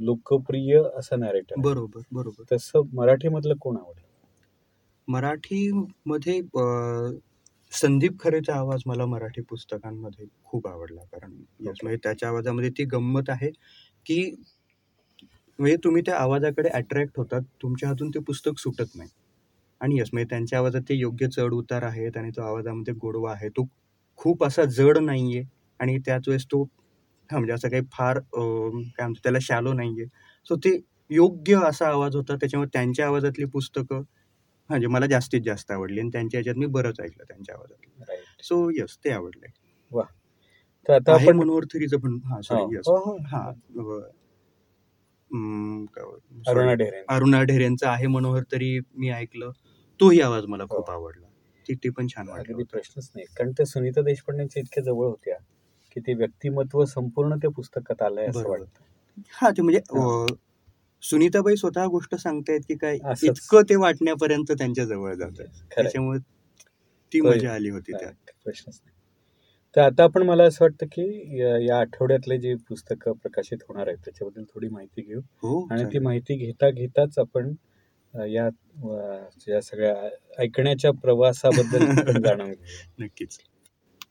लोकप्रिय 0.00 0.78
असा 0.96 1.16
नॅरेटर 1.16 1.60
बरोबर 1.60 2.00
बरोबर. 2.12 2.42
तसं 2.52 2.82
मराठीमधलं 2.94 3.54
कोण 3.60 3.76
आवडलं? 3.76 4.06
मराठीमध्ये 5.08 6.40
संदीप 7.72 8.18
खरेचा 8.20 8.54
आवाज 8.54 8.82
मला 8.86 9.06
मराठी 9.06 9.40
पुस्तकांमध्ये 9.42 10.26
खूप 10.44 10.66
आवडला. 10.68 11.00
कारण 11.02 11.32
यस 11.60 11.78
म्हणजे 11.82 11.98
त्याच्या 12.04 12.28
आवाजामध्ये 12.28 12.70
ती 12.70 12.84
गंमत 12.92 13.30
आहे 13.30 13.50
की 14.06 14.20
म्हणजे 15.58 15.76
तुम्ही 15.84 16.02
त्या 16.06 16.16
आवाजाकडे 16.16 16.68
अट्रॅक्ट 16.68 17.18
होतात 17.18 17.42
तुमच्या 17.62 17.88
हातून 17.88 18.10
ते 18.10 18.18
पुस्तक 18.20 18.58
सुटत 18.58 18.96
नाही. 18.96 19.08
आणि 19.80 19.98
यस 19.98 20.08
म्हणजे 20.12 20.28
त्यांच्या 20.30 20.58
आवाजात 20.58 20.82
ते 20.88 20.94
योग्य 20.94 21.26
चढ 21.28 21.52
उतार 21.54 21.82
आहेत 21.82 22.16
आणि 22.16 22.30
तो 22.30 22.42
आवाजामध्ये 22.42 22.94
गोडवा 22.94 23.32
आहे. 23.32 23.48
तो 23.48 23.66
खूप 24.18 24.44
असा 24.44 24.64
जड 24.70 24.98
नाहीये 24.98 25.42
आणि 25.80 25.98
त्याच 25.98 26.28
वेळेस 26.28 26.44
तो 26.46 26.64
हा 27.30 27.38
म्हणजे 27.38 27.52
असं 27.52 27.68
काही 27.68 27.82
फार 27.92 28.18
काय 28.18 29.06
म्हणतो 29.06 29.20
त्याला 29.22 29.38
शॅलो 29.42 29.72
नाहीये. 29.72 30.04
सो 30.46 30.56
ते 30.56 30.78
योग्य 31.10 31.56
असा 31.68 31.88
आवाज 31.88 32.16
होता 32.16 32.34
त्याच्यामुळे 32.36 32.68
त्यांच्या 32.72 33.06
आवाजातली 33.06 33.44
पुस्तकं 33.44 34.02
म्हणजे 34.70 34.86
मला 34.86 35.06
जास्तीत 35.06 35.40
जास्त 35.40 35.70
आवडली 35.70 36.00
आणि 36.00 36.10
त्यांच्या 36.12 36.38
ह्याच्यात 36.38 36.58
मी 36.58 36.66
बरंच 36.66 37.00
ऐकलं 37.00 37.24
त्यांच्या 37.28 37.54
आवाजात 37.54 38.42
सो 38.42 38.68
यस 38.70 38.96
ते 39.04 39.10
आवडले. 39.10 39.46
तर 40.88 40.92
आता 40.92 41.12
आहे 41.12 41.26
आपण 41.26 41.36
मनोहर 41.36 41.64
थरीचं 41.64 41.98
पण 41.98 42.18
हा 42.24 42.40
सॉरी 42.42 42.74
यस 42.76 42.86
हो, 42.88 42.96
हो. 42.96 43.16
हा. 43.26 43.50
अरुणा 46.48 46.72
ढेरे 46.74 47.02
अरुणा 47.08 47.42
ढेरेंचा 47.42 47.90
आहे 47.90 48.06
मनोहर 48.06 48.42
तरी 48.52 48.78
मी 48.94 49.10
ऐकलं. 49.10 49.50
तोही 50.00 50.20
आवाज 50.20 50.44
मला 50.46 50.64
खूप 50.64 50.88
हो. 50.88 50.92
आवडला. 50.92 51.26
ती 51.66 51.74
ते 51.74 51.90
पण 51.90 52.06
छान 52.06 52.28
वाटलं. 52.28 52.62
प्रश्नच 52.64 53.10
नाही. 53.14 53.26
कारण 53.36 53.50
त्या 53.52 53.66
सुनीता 53.66 54.02
देशपांडेंच्या 54.02 54.60
इतक्या 54.60 54.82
जवळ 54.84 55.06
होत्या. 55.06 55.36
की 55.92 56.00
ते 56.00 56.14
व्यक्तिमत्व 56.14 56.84
संपूर्ण 56.84 57.36
त्या 57.36 57.50
पुस्तकात 57.50 58.02
आलंय 58.02 58.26
असं. 58.26 58.48
वाटतं. 58.48 59.22
हा 59.32 59.50
ते 59.50 59.62
म्हणजे 59.62 59.80
सुनीताबाई 61.02 61.56
स्वतः 61.56 61.84
गोष्ट 61.86 62.14
सांगतायत 62.14 62.60
की 62.68 62.74
काय. 62.74 62.98
इतकं 63.22 63.62
ते 63.62 63.76
वाटण्यापर्यंत 63.76 64.52
त्यांच्या 64.52 64.84
जवळ 64.84 65.14
जात. 65.14 65.42
त्याच्यामुळे 65.76 66.18
ती 67.12 67.20
मजा 67.20 67.52
आली 67.54 67.70
होती 67.70 67.92
त्यात. 67.92 68.12
प्रश्नच 68.44 68.80
नाही. 68.84 68.98
तर 69.76 69.80
आता 69.80 70.04
आपण 70.04 70.22
मला 70.22 70.44
असं 70.44 70.64
वाटतं 70.64 70.86
की 70.86 71.66
या 71.66 71.78
आठवड्यातले 71.78 72.38
जे 72.38 72.54
पुस्तकं 72.68 73.12
प्रकाशित 73.12 73.58
होणार 73.68 73.86
आहेत 73.86 73.98
त्याच्याबद्दल 73.98 74.42
थोडी 74.44 74.68
माहिती 74.68 75.02
घेऊ. 75.02 75.20
हो 75.42 75.66
आणि 75.70 75.84
ती. 75.84 75.98
माहिती 75.98 76.36
घेता 76.36 76.70
घेताच 76.70 77.18
आपण 77.18 77.54
या 78.14 78.48
या 79.48 79.60
सगळ्या 79.60 80.08
ऐकण्याच्या 80.38 80.90
प्रवासाबद्दल 80.92 81.78
जाणून 82.24 82.50
घेऊ 82.50 83.04
नक्कीच. 83.04 83.38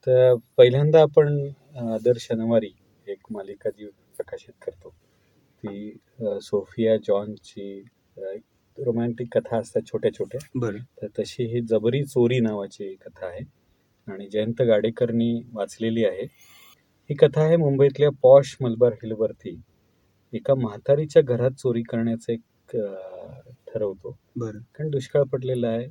तर 0.08 0.36
पहिल्यांदा 0.58 1.02
आपण 1.02 1.48
दर 1.82 2.18
शनिवारी 2.20 2.72
एक 3.08 3.20
मालिका 3.32 3.70
जी 3.70 3.86
प्रकाशित 4.18 4.54
करतो. 4.66 4.90
ती 5.64 5.98
सोफिया 6.42 6.96
जॉनची 6.98 7.84
रोमॅन्टिक 8.78 9.38
कथा 9.38 9.58
असतात 9.58 9.82
छोट्या 9.88 10.12
छोट्या 10.14 10.40
बरं. 10.56 10.78
तर 11.02 11.08
तशी 11.20 11.44
ही 11.46 11.62
जबरी 11.62 12.04
चोरी 12.04 12.40
नावाची 12.40 12.94
कथा 12.96 13.26
आहे 13.28 13.42
आणि 14.08 14.28
जयंत 14.32 14.62
गाडेकरनी 14.62 15.34
वाचलेली 15.54 16.06
आहे. 16.06 16.24
ही 17.10 17.16
कथा 17.16 17.42
आहे 17.42 17.58
मुंबईतल्या 17.58 18.10
पॉश 18.22 18.56
मलबार 18.62 18.94
हिलवरती. 18.94 19.60
एका 20.34 20.56
म्हातारीच्या 20.56 21.22
घरात 21.22 21.52
चोरी 21.52 21.82
करण्याचं 21.82 22.34
एक 22.34 22.76
ठरवतो. 23.68 24.18
बरं. 24.36 24.60
कारण 24.76 24.90
दुष्काळ 24.90 25.24
पडलेला 25.24 25.68
आहे. 25.68 25.88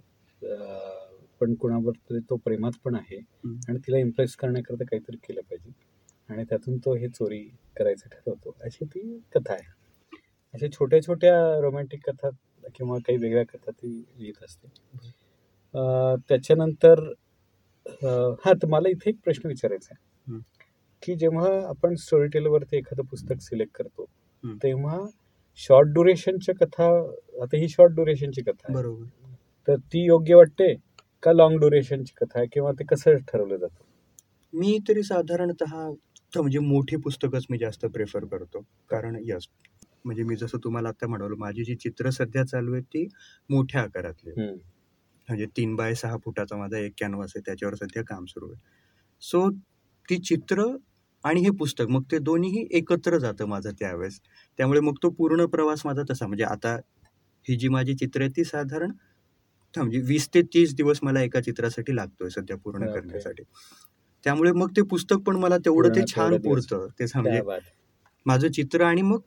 पण 1.41 1.55
कुणावर 1.55 1.93
तरी 2.11 2.19
तो 2.31 2.37
प्रेमात 2.45 2.73
पण 2.85 2.95
आहे. 2.95 3.19
आणि 3.69 3.79
तिला 3.79 3.99
इम्प्रेस 3.99 4.35
करण्याकरता 4.37 4.85
काहीतरी 4.85 5.17
केलं 5.17 5.41
पाहिजे. 5.41 5.71
आणि 6.29 6.45
त्यातून 6.45 6.77
तो 6.79 6.95
हे 6.95 7.09
चोरी 7.09 7.43
करायचं 7.77 8.09
ठरवतो. 8.09 8.55
अशी 8.65 8.85
ती 8.85 9.01
कथा 9.35 9.53
आहे. 9.53 9.71
अशा 10.55 10.67
छोट्या 10.73 11.01
छोट्या 11.03 11.35
रोमॅन्टिक 11.61 12.09
कथा 12.09 12.29
किंवा 12.75 12.99
काही 12.99 13.19
वेगळ्या 13.19 13.45
कथा 13.45 13.71
ती 13.71 13.89
लिहित 14.19 14.45
असते. 14.45 14.69
त्याच्यानंतर 16.29 17.01
हा 18.45 18.53
तर 18.63 18.67
मला 18.67 18.89
इथे 18.89 19.11
एक 19.11 19.17
प्रश्न 19.25 19.49
विचारायचा 19.49 19.95
आहे. 19.95 20.39
की 21.03 21.15
जेव्हा 21.15 21.49
आपण 21.69 21.95
स्टोरी 21.95 22.29
टेलवरती 22.29 22.77
एखादं 22.77 23.03
पुस्तक 23.03 23.41
सिलेक्ट 23.41 23.77
करतो. 23.77 24.05
तेव्हा 24.63 24.99
शॉर्ट 25.59 25.89
ड्युरेशनच्या 25.89 26.55
कथा 26.55 26.89
आता 27.43 27.57
ही 27.57 27.69
शॉर्ट 27.69 27.93
ड्युरेशनची 27.93 28.43
कथा 28.43 28.73
बरोबर. 28.73 29.05
तर 29.69 29.77
ती 29.93 30.05
योग्य 30.07 30.35
वाटते? 30.35 30.75
का 31.23 31.33
लॉंग 31.33 31.59
ड्युरेशनची 31.61 32.13
कथा 32.17 32.39
आहे 32.39 32.47
किंवा 32.53 32.73
ते 32.73 32.85
कसं 32.85 33.17
ठरवलं 33.29 33.57
जातं? 33.57 33.85
मी 34.53 34.79
तरी 34.89 35.03
साधारणतः 35.03 35.75
म्हणजे 36.37 36.59
मोठी 36.59 36.97
पुस्तकच 36.97 37.47
मी 37.51 37.59
जास्त 37.59 37.87
प्रेफर 37.87 38.25
करतो. 38.25 38.61
कारण 38.91 39.17
यस 39.27 39.49
म्हणजे 40.05 40.23
मी 40.23 40.37
जसं 40.37 40.59
तुम्हाला 40.65 40.89
आता 40.89 41.07
म्हणालो 41.07 41.37
माझी 41.39 41.65
जी 41.65 41.75
चित्र 41.75 42.11
सध्या 42.11 42.45
चालू 42.47 42.73
आहेत 42.73 42.85
ती 42.85 43.07
मोठ्या 43.51 43.83
आकारातली. 43.83 44.33
म्हणजे 45.29 45.47
तीन 45.57 45.75
बाय 45.77 45.95
सहा 45.95 46.17
फुटाचा 46.25 46.57
माझा 46.57 46.79
एक 46.79 46.93
कॅनव्हास 47.01 47.33
आहे 47.37 47.43
त्याच्यावर 47.47 47.75
सध्या 47.75 48.03
काम 48.05 48.25
सुरू 48.25 48.51
आहे. 48.51 48.61
सो 49.23 49.49
ती 50.09 50.19
चित्र 50.19 50.65
आणि 51.25 51.41
हे 51.41 51.51
पुस्तक 51.59 51.89
मग 51.91 52.03
ते 52.13 52.19
दोन्हीही 52.19 52.67
एकत्र 52.79 53.19
जातं 53.19 53.47
माझं 53.49 53.71
त्यावेळेस. 53.79 54.21
त्यामुळे 54.59 54.81
मग 54.81 54.95
तो 55.03 55.11
पूर्ण 55.11 55.47
प्रवास 55.47 55.83
माझा 55.87 56.03
तसा 56.11 56.27
म्हणजे 56.27 56.45
आता 56.45 56.75
ही 57.47 57.57
जी 57.57 57.69
माझी 57.69 57.95
चित्र 57.95 58.21
आहे 58.21 58.31
ती 58.37 58.45
साधारण 58.45 58.93
म्हणजे 59.79 60.01
वीस 60.07 60.29
ते 60.35 60.43
तीस 60.45 60.75
दिवस 60.75 60.99
मला 61.03 61.23
एका 61.23 61.41
चित्रासाठी 61.41 61.97
लागतोय 61.97 62.29
सध्या 62.31 62.57
पूर्ण. 62.57 62.87
करण्यासाठी 62.87 63.43
त्यामुळे 64.25 64.53
मग 64.53 64.71
ते 64.77 64.83
पुस्तक 64.83 65.19
पण 65.19 65.37
मला 65.37 65.57
तेवढं 65.59 65.95
ते 65.97 66.03
छान. 66.07 66.37
पुरतं 66.39 66.87
ते 66.99 67.05
म्हणजे. 67.15 67.41
माझं 68.27 68.49
चित्र 68.49 68.83
आणि 68.85 69.03
मग 69.03 69.21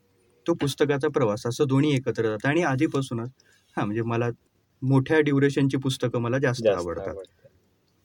तो 0.46 0.54
पुस्तकाचा 0.54 1.08
प्रवास 1.08 1.46
असं 1.46 1.66
दोन्ही 1.68 1.94
एकत्र 1.94 2.22
जातं 2.22 2.48
आणि 2.48 2.62
आधीपासूनच 2.64 3.30
हा 3.76 3.84
म्हणजे 3.84 4.02
मला 4.02 4.28
मोठ्या 4.82 5.20
ड्युरेशनची 5.20 5.76
पुस्तकं 5.76 6.20
मला 6.20 6.38
जास्त 6.38 6.66
आवडतात 6.68 7.08
आवडतं. 7.08 7.48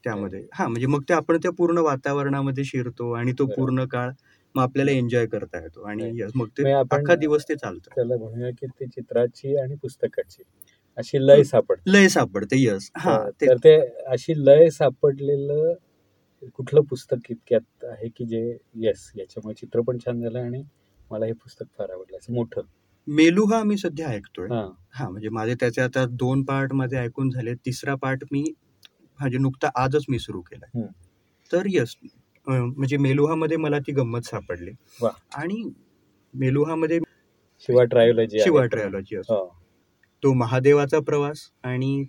त्यामध्ये 0.04 0.42
हा 0.54 0.68
म्हणजे 0.68 0.88
मग 0.88 1.01
ते 1.10 1.13
आपण 1.13 1.38
त्या 1.38 1.51
पूर्ण 1.51 1.77
वातावरणामध्ये 1.82 2.63
शिरतो 2.63 3.12
आणि 3.12 3.32
तो. 3.39 3.46
पूर्ण 3.48 3.86
काळ 3.86 4.12
मग 4.56 4.62
आपल्याला 4.62 4.92
एन्जॉय 4.92 5.25
करता 5.27 5.62
येतो 5.62 5.82
आणि 5.84 6.12
मग 6.36 6.48
ते 6.58 6.72
अख्खा 6.74 7.16
दिवस 7.16 7.44
ते 7.50 7.56
चालतं 7.56 7.92
त्याला 7.96 8.18
म्हणूया 8.18 8.50
की 8.51 8.68
ते 8.70 8.86
चित्राची 8.86 9.56
आणि 9.58 9.75
पुस्तकाची 9.75 10.44
अशी 10.98 11.27
लय 11.27 11.44
सापडते. 11.44 11.92
लय 11.92 12.08
सापडते 12.08 12.63
यस 12.63 12.92
हा 12.98 13.30
तर- 13.30 13.58
ते 13.58 13.75
अशी 14.06 14.34
लय 14.46 14.70
सापडलेलं 14.70 15.74
कुठलं 16.54 16.82
पुस्तक 16.82 17.18
इतक्यात 17.30 17.84
आहे 17.84 18.08
की 18.10 18.25
जे 18.25 18.58
येस 18.75 19.12
याच्यामुळे 19.16 19.54
चित्र 19.54 19.82
पण 19.82 19.98
छान 19.98 20.22
झालं 20.22 20.39
आणि 20.39 20.63
मला 21.12 21.25
हे 21.25 21.32
पुस्तक 21.32 21.66
फार 21.77 21.89
आवडलं 21.89 22.18
असं 22.18 22.34
मोठं. 22.34 22.62
मेलुहा 23.08 23.63
मी 23.63 23.77
सध्या 23.77 24.08
ऐकतोय. 24.08 24.48
हा. 24.48 24.70
हा 24.92 25.10
म्हणजे 25.10 25.30
माझे 25.30 25.56
त्याचे 25.56 25.82
आता 25.82 26.06
दोन 26.06 26.44
पार्ट 26.44 26.74
माझे 26.74 26.98
ऐकून 26.98 27.30
झाले. 27.30 27.54
तिसरा 27.54 27.96
पार्ट 27.96 28.24
मी 28.32 28.54
म्हणजे 29.20 29.38
नुकता 29.38 29.70
आजच 29.75 30.06
मी 30.10 30.20
सुरू 30.20 30.42
हम्म. 30.54 30.86
तर 31.54 31.63
यस 31.66 31.96
म्हणजे 32.48 32.98
मेलुहामध्ये 32.98 33.58
मला 33.58 33.80
ती 33.80 33.92
गंमत 33.92 34.22
सापडली. 34.22 34.72
वा. 35.01 35.10
आणि 35.36 35.72
मेलुहामध्ये 36.34 37.00
शिवा 37.60 37.84
ट्रायोलॉजी 37.84 38.39
शिवा 38.39 38.66
ट्रायोलॉजी 38.66 39.16
असतो 39.16 39.34
हो. 39.34 39.67
तो 40.24 40.34
महादेवाचा 40.34 41.00
प्रवास 41.00 41.50
आणि 41.64 42.04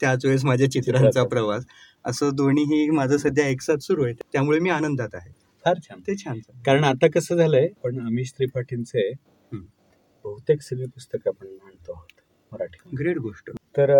त्याच 0.00 0.24
वेळेस 0.24 0.44
माझ्या 0.44 0.70
चित्रांचा 0.70 1.24
प्रवास. 1.24 1.64
असं 2.04 2.34
दोन्हीही 2.34 2.90
माझं 2.90 3.16
सध्या 3.16 3.46
एकसाथ 3.48 3.78
सुरू 3.78 4.04
आहे. 4.04 4.14
त्यामुळे 4.32 4.58
मी 4.58 4.70
आनंदात 4.70 5.14
आहे. 5.14 5.30
फार 5.64 5.78
छान. 5.82 6.00
ते 6.00 6.14
छान 6.16 6.38
कारण 6.66 6.84
आता 6.84 7.06
कसं 7.14 7.36
झालंय 7.36 7.66
पण 7.82 7.98
अमिश 8.06 8.32
त्रिपाठींचे. 8.32 9.10
बहुतेक 9.52 10.62
सगळी 10.62 10.86
पुस्तकं 10.86 11.30
आपण 11.30 11.46
आणतो 11.46 11.92
आहोत 11.92 12.20
मराठी. 12.52 12.96
ग्रेट 12.96 13.18
गोष्ट. 13.18 13.50
तर 13.76 13.90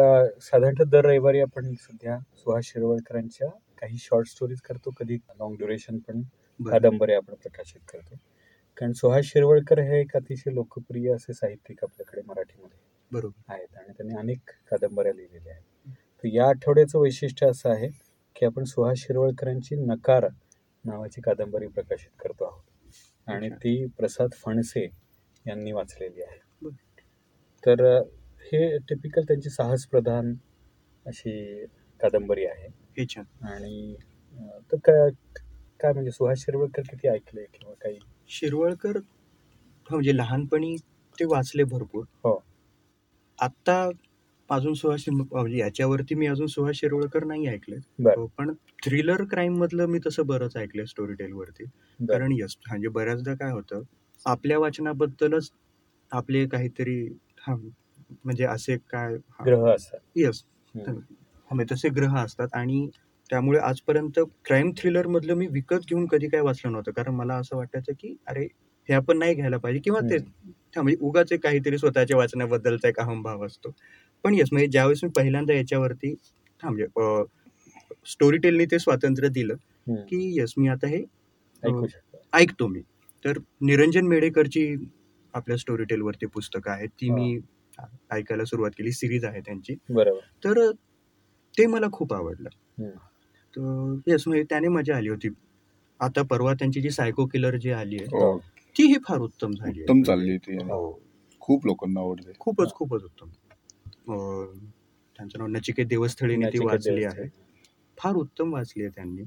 साधारणतः 0.43 0.85
दर 0.85 1.05
रविवारी 1.05 1.41
आपण 1.41 1.73
सध्या 1.75 2.19
सुहास 2.37 2.65
शिरवळकरांच्या 2.65 3.49
काही 3.81 3.97
शॉर्ट 3.99 4.29
स्टोरीज 4.29 4.61
करतो 4.61 4.91
कधी 4.91 5.15
लॉंग 5.15 5.57
ड्युरेशन 5.57 5.99
पण 5.99 6.23
बरं. 6.61 6.71
कादंबऱ्या 6.71 7.17
आपण 7.17 7.35
प्रकाशित 7.35 7.81
करतो. 7.89 8.17
कारण 8.77 8.93
सुहास 8.93 9.25
शिरवळकर 9.25 9.79
हे 9.79 10.01
एक 10.01 10.17
अतिशय 10.17 10.55
लोकप्रिय 10.55 11.13
असे 11.13 11.33
साहित्यिक 11.33 11.85
आपल्याकडे 11.85 12.23
मराठीमध्ये. 12.27 12.90
बरोबर. 13.11 13.53
आहेत 13.53 13.77
आणि 13.79 13.93
त्यांनी 13.93 14.15
अनेक 14.19 14.51
कादंबऱ्या 14.71 15.13
लिहिलेल्या 15.13 15.53
आहेत. 15.53 15.63
तर 16.25 16.29
या 16.29 16.49
आठवड्याचं 16.49 16.99
वैशिष्ट्य 16.99 17.47
असं 17.47 17.71
आहे 17.71 17.89
की 18.37 18.47
आपण 18.47 18.65
सुहास 18.65 18.99
शिरवळकरांची 18.99 19.77
नकार 19.77 20.27
नावाची 20.85 21.21
कादंबरी 21.21 21.67
प्रकाशित 21.67 22.11
करतो 22.21 22.45
आहोत. 22.45 22.63
आणि. 23.27 23.49
ती 23.51 23.87
प्रसाद 23.99 24.33
फणसे 24.35 24.85
यांनी 25.47 25.73
वाचलेली 25.73 26.23
आहे. 26.23 26.39
तर 27.63 27.83
हे 28.43 28.77
टिपिकल 28.79 29.23
त्यांची 29.23 29.51
साहस 29.51 29.87
प्रधान 29.87 30.35
अशी 31.07 31.65
कादंबरी 32.01 32.45
आहे. 32.47 32.69
आणि 33.45 33.95
तर 34.73 34.77
काय 34.85 35.09
काय 35.81 35.93
म्हणजे 35.93 36.11
सुहास 36.11 36.39
शिरवळकर 36.39 36.83
किती 36.83 37.09
ऐकले 37.09 37.45
किंवा 37.45 37.75
काही? 37.75 37.99
शिरवळकर 38.29 38.99
म्हणजे 39.91 40.17
लहानपणी 40.17 40.77
ते 41.19 41.25
वाचले 41.25 41.65
भरपूर. 41.65 42.05
हो. 42.25 42.41
आत्ता 43.41 43.89
अजून 44.51 44.75
सुहास 44.75 45.05
म्हणजे 45.09 45.59
याच्यावरती 45.59 46.15
मी 46.15 46.27
अजून 46.27 46.47
सुहास 46.47 46.77
शिरोळकर 46.77 47.25
नाही 47.25 47.47
ऐकले 47.49 47.77
बरं. 47.99 48.27
पण 48.39 48.53
थ्रिलर 48.85 49.25
क्राईम 49.25 49.59
मधलं 49.59 49.87
मी 49.87 49.99
तसं 50.07 50.27
बरंच 50.27 50.57
ऐकलंय 50.57 50.87
स्टोरी 50.87 51.15
टेल 51.15 51.33
वरती. 51.33 51.65
कारण 52.01 52.33
यस 52.33 52.57
म्हणजे 52.69 52.89
बऱ्याचदा 52.89 53.35
काय 53.35 53.53
होतं 53.53 53.83
आपल्या 54.27 54.59
वाचनाबद्दलच 54.59 55.51
आपले 56.13 56.47
काहीतरी 56.47 56.97
हा 57.41 57.55
म्हणजे 57.55 58.45
असे 58.45 58.77
काय 58.91 59.17
ग्रह 59.47 59.69
असतात. 59.71 59.99
येस. 60.17 60.43
म्हणजे 60.75 61.75
तसे 61.75 61.89
ग्रह 61.89 62.17
असतात 62.19 62.49
आणि 62.53 62.89
त्यामुळे 63.31 63.59
आजपर्यंत 63.59 64.19
क्राईम 64.45 64.71
थ्रिलर 64.77 65.07
मधलं 65.07 65.35
मी 65.35 65.47
विकत 65.47 65.87
घेऊन 65.89 66.07
कधी 66.07 66.29
काय 66.29 66.41
वाचलं 66.41 66.73
नव्हतं. 66.73 66.91
कारण 66.93 67.15
मला 67.15 67.35
असं 67.35 67.57
वाटायचं 67.57 67.93
की 68.01 68.15
अरे 68.27 68.45
हे 68.89 68.95
आपण 68.95 69.19
नाही 69.19 69.35
घ्यायला 69.35 69.57
पाहिजे 69.57 69.81
किंवा 69.81 70.01
ते 70.01 70.17
हा, 70.17 70.51
म्हणजे 70.77 70.97
उगाच 71.01 71.33
काहीतरी 71.43 71.79
स्वतःच्या 71.79 72.17
वाचण्याबद्दलचा 72.17 72.89
एक 72.89 73.01
अहमभाव 73.01 73.45
असतो. 73.47 73.75
पण 74.25 74.35
येस 74.35 74.49
म्हणजे 74.53 74.69
ज्यावेळेस 74.69 75.01
मी 75.05 75.11
पहिल्यांदा 75.17 75.55
याच्यावरती 75.55 76.15
हा 76.61 76.71
म्हणजे 76.71 76.87
स्टोरी 78.07 78.39
टेलनी 78.39 78.65
ते 78.65 78.79
स्वातंत्र्य 78.79 79.29
दिलं. 79.29 79.55
की 80.09 80.41
येस 80.41 80.55
मी 80.57 80.69
आता 80.69 80.87
हे 80.87 81.03
ऐकतो 82.33 82.67
मी. 82.67 82.81
तर 83.25 83.39
निरंजन 83.61 84.07
मेडेकरची 84.07 84.75
आपल्या 85.35 85.57
स्टोरी 85.57 85.85
टेलवरती 85.85 86.27
पुस्तकं 86.27 86.71
आहेत. 86.71 86.89
ती 86.91 87.11
मी 87.11 87.39
ऐकायला 88.11 88.45
सुरुवात 88.45 88.71
केली. 88.79 88.93
सिरीज 88.93 89.25
आहे 89.25 89.41
त्यांची. 89.41 89.75
तर 90.45 90.71
ते 91.55 91.67
मला 91.67 91.87
खूप 91.93 92.13
आवडलं. 92.15 92.49
तर 93.55 93.95
येस 94.07 94.25
म्हणजे 94.27 94.45
त्याने 94.51 94.69
मजा 94.69 94.97
आली 94.97 95.09
होती. 95.09 95.29
आता 96.01 96.23
परवा 96.23 96.53
त्यांची 96.55 96.81
जी 96.81 96.91
सायको 96.91 97.27
किलर 97.27 97.57
जी 97.57 97.71
आली 97.71 97.97
आहे 97.97 98.07
हो, 98.15 98.37
तीही 98.79 98.97
फार 99.09 99.19
उत्तम 99.19 99.51
झाली 99.51 99.81
उत्तम 99.81 100.03
चालली 100.03 100.39
ती 100.39 100.57
हो. 100.57 101.01
खूप 101.41 101.67
लोकांना 101.67 102.01
आवडते 102.01 102.33
खूपच 102.39 102.73
खूपच 102.73 103.03
उत्तम. 103.03 103.29
अं, 104.13 104.59
त्यांचं 105.17 105.39
नाव 105.39 105.49
नचिकेत 105.49 105.87
देवस्थळीने 105.87 106.49
ती 106.49 106.65
वाचली. 106.65 107.05
आहे. 107.05 107.29
फार 107.99 108.15
उत्तम 108.15 108.53
वाचली 108.53 108.83
आहे 108.83 108.93
त्यांनी. 108.95 109.23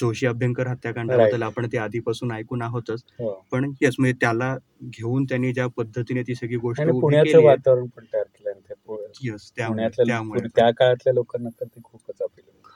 जोशी 0.00 0.26
अभ्यंकर 0.26 0.66
हत्याकांडाबद्दल 0.66 1.42
आपण 1.42 1.66
ते 1.72 1.78
आधीपासून 1.78 2.32
ऐकून 2.32 2.62
आहोतच. 2.62 3.04
हो. 3.18 3.46
पण 3.52 3.72
येस 3.82 3.94
म्हणजे 3.98 4.18
त्याला 4.20 4.58
घेऊन 4.82 5.24
त्यांनी 5.24 5.52
ज्या 5.52 5.66
पद्धतीने 5.66 6.22
ती 6.22 6.34
सगळी 6.34 6.56
गोष्ट 6.56 6.82
पुण्याचं 6.82 7.42
वातावरण 7.42 7.86
पण 7.86 8.04
तयार 8.04 8.24
केलं 8.24 10.46
त्या 10.56 10.70
काळातल्या 10.70 11.14
लोकांना 11.14 11.48
तर 11.48 11.64
ते 11.64 11.80
खूपच 11.84 12.22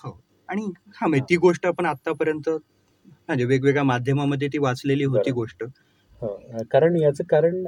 हो. 0.04 0.20
आणि 0.48 0.72
हा 0.94 1.06
म्हणजे 1.06 1.24
ती 1.30 1.36
गोष्ट 1.36 1.66
आपण 1.66 1.86
आतापर्यंत 1.86 2.50
म्हणजे 3.28 3.44
वेगवेगळ्या 3.44 3.82
माध्यमामध्ये 3.84 4.48
ती 4.52 4.58
वाचलेली 4.58 5.04
होती. 5.04 5.30
गोष्ट. 5.30 5.64
हो 6.22 6.36
कारण 6.70 6.96
याचं 6.96 7.24
कारण 7.30 7.66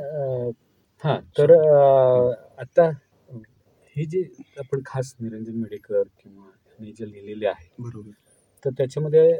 हा 1.04 1.18
तर 1.38 1.52
आता 2.58 2.88
हे 3.96 4.04
जे 4.04 4.22
आपण 4.58 4.80
खास 4.86 5.14
निरंजन 5.20 5.56
मेडेकर 5.60 6.02
किंवा 6.18 6.90
जे 6.90 7.10
लिहिलेले 7.10 7.46
आहे 7.46 7.68
बरोबर. 7.78 8.10
तर 8.64 8.70
त्याच्यामध्ये 8.78 9.30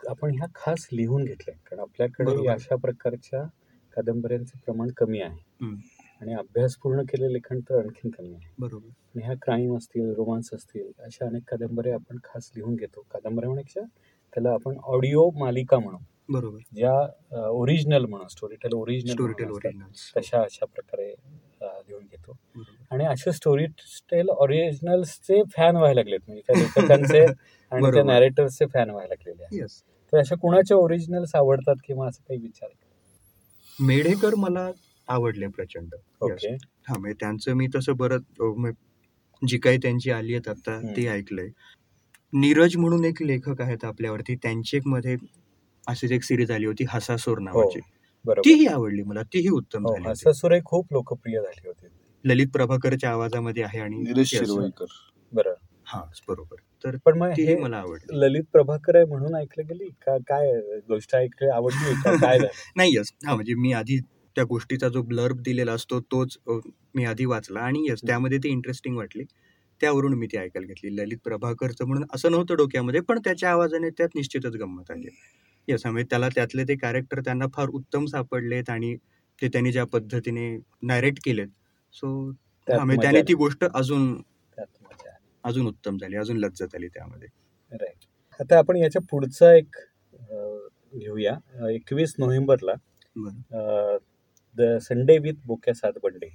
आपण 0.00 0.34
ह्या 0.34 0.46
खास 0.54 0.86
लिहून 0.92 1.24
घेतल्या. 1.24 1.54
कारण 1.66 1.80
आपल्याकडे. 1.80 2.46
अशा 2.48 2.76
प्रकारच्या 2.82 3.42
कादंबऱ्यांचं 3.96 4.58
प्रमाण 4.64 4.90
कमी 4.96 5.20
आहे. 5.20 5.74
आणि 6.20 6.34
अभ्यास 6.34 6.76
पूर्ण 6.82 7.02
केलेलं 7.08 7.32
लेखन 7.32 7.60
तर 7.68 7.78
आणखीन 7.78 8.10
कमी 8.10 8.34
आहे. 8.34 8.50
बरोबर. 8.58 8.88
आणि 9.14 9.22
ह्या 9.24 9.34
क्राईम 9.42 9.76
असतील 9.76 10.12
रोमांस 10.14 10.48
असतील 10.54 10.90
अशा 11.04 11.26
अनेक 11.26 11.42
कादंबऱ्या 11.50 11.94
आपण 11.94 12.16
खास 12.24 12.50
लिहून 12.56 12.74
घेतो. 12.74 13.04
कादंबऱ्या 13.12 13.48
म्हणण्यापेक्षा 13.48 13.80
त्याला 14.34 14.50
आपण 14.50 14.76
ऑडिओ 14.84 15.30
मालिका 15.30 15.78
म्हणू. 15.78 15.98
बरोबर. 16.28 16.58
ज्या 16.74 17.48
ओरिजिनल 17.48 18.04
म्हणू 18.04 18.28
story 18.28 18.54
tell 18.54 18.72
original 18.72 19.12
story 19.12 19.32
tell 19.32 19.50
original 19.50 19.86
तशा 20.16 20.42
अशा 20.42 20.66
प्रकारे 20.66 21.14
लिहून 21.62 22.04
घेतो. 22.04 22.36
आणि 22.90 23.04
असे 23.04 23.32
स्टोरी 23.32 23.66
टेल 24.10 24.28
ओरिजिनल्सचे 24.28 25.42
फॅन 25.56 25.76
व्हायला 25.76 26.00
लागलेत. 26.00 26.20
म्हणजे 26.26 26.42
त्या 26.46 26.56
लेखकांचे 26.58 27.20
आणि 27.72 27.90
त्या. 27.94 28.02
नॅरेटर्सचे 28.02 28.66
फॅन 28.66 28.90
व्हायला 28.90 29.14
लागलेले 29.14 29.42
आहेत. 29.42 29.66
तर 30.12 30.18
अशा 30.18 30.34
कुणाच्या 30.34 30.76
ओरिजिनल्स 30.76 31.34
आवडतात 31.34 31.74
किंवा 31.84 32.08
असं 32.08 32.22
काही 32.28 32.40
विचार? 32.40 32.70
मेढेकर 33.80 34.34
मला 34.34 34.70
आवडले 35.08 35.46
प्रचंड. 35.46 35.94
ओके 36.20 36.52
हा 36.88 36.98
म्हणजे 36.98 37.16
त्यांचं 37.20 37.54
मी 37.54 37.66
तसं 37.74 37.96
बरं 37.96 38.16
अं, 38.16 38.54
म- 38.56 39.46
जी 39.46 39.58
काही 39.58 39.78
त्यांची 39.78 40.10
आली 40.10 40.34
आहेत 40.34 40.48
आता. 40.48 40.80
ते 40.96 41.06
ऐकलंय. 41.08 41.48
नीरज 42.32 42.76
म्हणून 42.76 43.04
एक 43.04 43.22
लेखक 43.22 43.60
आहेत 43.60 43.84
आपल्यावरती. 43.84 44.34
त्यांची 44.34 44.76
एक 44.76 44.82
मध्ये 44.86 45.16
अशीच 45.86 46.12
एक 46.12 46.22
सिरीज 46.22 46.50
आली 46.50 46.66
होती 46.66 46.84
हसासोर 46.88 47.38
नावाची. 47.38 47.80
बरोबर. 48.24 48.40
तीही 48.44 48.66
आवडली 48.66 49.02
मला 49.02 49.22
तीही 49.22 49.48
उत्तम 49.48 49.86
हो 49.86 49.92
झाली 49.92 50.08
होती. 50.08 50.28
हससुर 50.28 50.52
हे 50.52 50.60
खूप 50.64 50.86
लोकप्रिय 50.92 51.40
झाली 51.40 51.66
होती. 51.66 51.86
ललित 52.24 52.46
प्रभाकरच्या 52.46 53.10
आवाजामध्ये 53.10 53.62
आहे 53.62 53.78
आणि 53.78 53.96
नीरज 53.96 54.52
बरं. 55.32 55.54
हा 55.84 56.02
बरोबर. 56.28 56.56
तर 56.84 56.96
पण 57.04 57.18
मग 57.18 57.28
हे 57.28 57.56
मला 57.56 57.76
आवडली. 57.76 58.20
ललित 58.20 58.42
प्रभाकर 58.52 58.96
आहे 58.96 59.04
म्हणून 59.04 59.34
ऐकलं 59.34 59.66
गेली? 59.66 59.88
का 59.88 60.16
काय 60.18 60.52
गोष्ट 60.88 61.16
ऐकली 61.16 61.48
आवडली 61.48 61.94
काय 61.94 62.38
नाही 62.76 62.96
यस. 62.96 63.12
हा 63.26 63.34
म्हणजे 63.34 63.54
मी 63.54 63.72
आधी 63.72 63.98
त्या 64.36 64.44
गोष्टीचा 64.44 64.88
जो 64.88 65.02
ब्लर्ब 65.02 65.40
दिलेला 65.40 65.72
असतो 65.72 66.00
तोच 66.00 66.38
मी 66.94 67.04
आधी 67.04 67.24
वाचला 67.24 67.60
आणि 67.60 67.86
यस 67.90 68.00
त्यामध्ये 68.06 68.38
ती 68.38 68.48
इंटरेस्टिंग 68.48 68.96
वाटली. 68.96 69.22
त्यावरून 69.80 70.14
मी 70.14 70.26
ती 70.26 70.36
ऐकायला 70.38 70.66
घेतली. 70.66 70.90
ललित 70.96 71.18
प्रभाकरचं 71.24 71.86
म्हणून 71.86 72.04
असं 72.14 72.30
नव्हतं 72.32 72.56
डोक्यामध्ये 72.56 73.00
पण 73.00 73.18
त्याच्या 73.24 73.50
आवाजाने 73.50 73.90
त्यात 73.90 74.08
निश्चितच 74.14 74.56
गंमत 74.56 74.90
आली. 74.90 75.08
म्हणजे 75.68 76.02
त्याला 76.10 76.28
त्यातले 76.28 76.64
ते 76.68 76.74
कॅरेक्टर 76.76 77.20
त्यांना 77.20 77.46
फार 77.54 77.68
उत्तम 77.70 78.04
सापडलेत 78.06 78.70
आणि 78.70 78.94
ते 79.38 79.48
त्यांनी 79.48 79.72
ज्या 79.72 79.84
पद्धतीने 79.86 80.56
नॅरेट 80.82 81.18
केलेत 81.24 81.48
सो 81.94 82.30
त्यामुळे 82.68 82.96
त्याने. 83.02 83.20
ती 83.22 83.34
गोष्ट 83.34 83.64
अजून. 83.64 84.14
अजून 85.44 85.66
उत्तम 85.66 85.96
झाली 85.98 86.16
अजून 86.16 86.36
लज्जत 86.36 86.74
आली 86.74 86.88
त्यामध्ये. 86.88 87.28
आता 88.40 88.58
आपण 88.58 88.76
याच्या 88.76 89.02
पुढचा 89.10 89.52
एक 89.54 89.76
घेऊया. 90.94 91.34
एकवीस 91.70 92.14
नोव्हेंबरला 92.18 92.72
बरं. 93.16 93.96
The 94.56 94.76
Sunday 94.82 95.16
with 95.18 95.46
Bokya 95.46 95.74
Satbande 95.74 96.28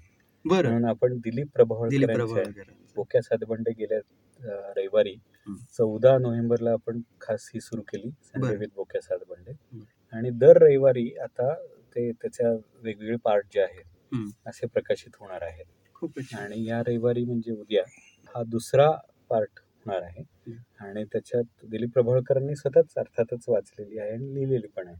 बरं. 0.45 0.69
म्हणून 0.69 0.89
आपण 0.89 1.17
दिलीप 1.17 1.47
प्रभावळकर 1.55 2.61
बोक्या 2.95 3.21
सातबंडे 3.21 3.71
गेल्या 3.77 3.99
रविवारी. 4.77 5.15
चौदा 5.77 6.17
नोव्हेंबरला 6.17 6.71
आपण 6.71 7.01
खास 7.21 7.49
ही 7.53 7.59
सुरू 7.59 7.81
केली. 7.81 8.09
विथ 8.55 8.67
बोक्या 8.75 9.01
सातबंडे. 9.01 9.51
आणि 10.13 10.29
दर 10.29 10.57
रविवारी 10.61 11.09
आता 11.23 11.53
ते 11.95 12.11
त्याच्या 12.11 12.51
वेगवेगळे 12.83 13.15
पार्ट 13.23 13.45
जे 13.53 13.61
आहेत. 13.61 13.83
असे 14.47 14.67
प्रकाशित 14.67 15.15
होणार 15.19 15.41
आहेत 15.41 15.65
आणि 16.35 16.63
या 16.67 16.79
रविवारी 16.81 17.23
म्हणजे 17.25 17.51
उद्या 17.51 17.83
हा 18.35 18.43
दुसरा 18.43 18.89
पार्ट 19.29 19.59
होणार 19.85 20.01
आहे. 20.01 20.23
आणि 20.79 21.03
त्याच्यात 21.03 21.65
दिलीप 21.65 21.91
प्रभावळकरांनी 21.93 22.55
स्वतःच 22.55 22.93
अर्थातच 22.97 23.45
वाचलेली 23.47 23.99
आहे 23.99 24.11
आणि 24.11 24.33
लिहिलेली 24.33 24.67
पण 24.67 24.87
आहे 24.87 24.97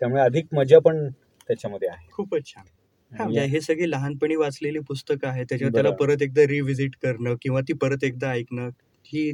त्यामुळे 0.00 0.22
अधिक 0.22 0.54
मजा 0.54 0.78
पण 0.78 1.08
त्याच्यामध्ये 1.48 1.88
आहे 1.88 2.08
खूपच 2.12 2.46
छान 2.46 2.64
हा, 3.12 3.24
म्हणजे 3.24 3.44
हे 3.44 3.60
सगळी 3.60 3.90
लहानपणी 3.90 4.36
वाचलेली 4.36 4.78
पुस्तकं 4.78 5.28
आहेत 5.28 5.46
त्याच्यावर 5.48 5.72
त्याला. 5.74 5.90
परत 5.90 6.22
एकदा 6.22 6.42
रिव्हिजिट 6.42 6.96
करणं 7.02 7.34
किंवा 7.42 7.60
ती 7.60 7.72
परत 7.72 8.04
एकदा 8.04 8.30
ऐकणं 8.30 8.68
ही 9.04 9.32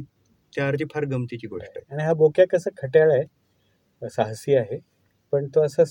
त्यावरती 0.53 0.83
फार 0.93 1.05
गमतीची 1.05 1.47
गोष्ट 1.47 1.77
आहे. 1.77 1.83
आणि 1.91 2.03
हा 2.03 2.13
बोक्या 2.13 2.45
कसा 2.47 2.69
खट्याळ 2.77 3.11
आहे 3.11 4.09
साहसी 4.09 4.55
आहे 4.55 4.79
पण 5.33 5.47
तो 5.47 5.61
असा 5.61 5.83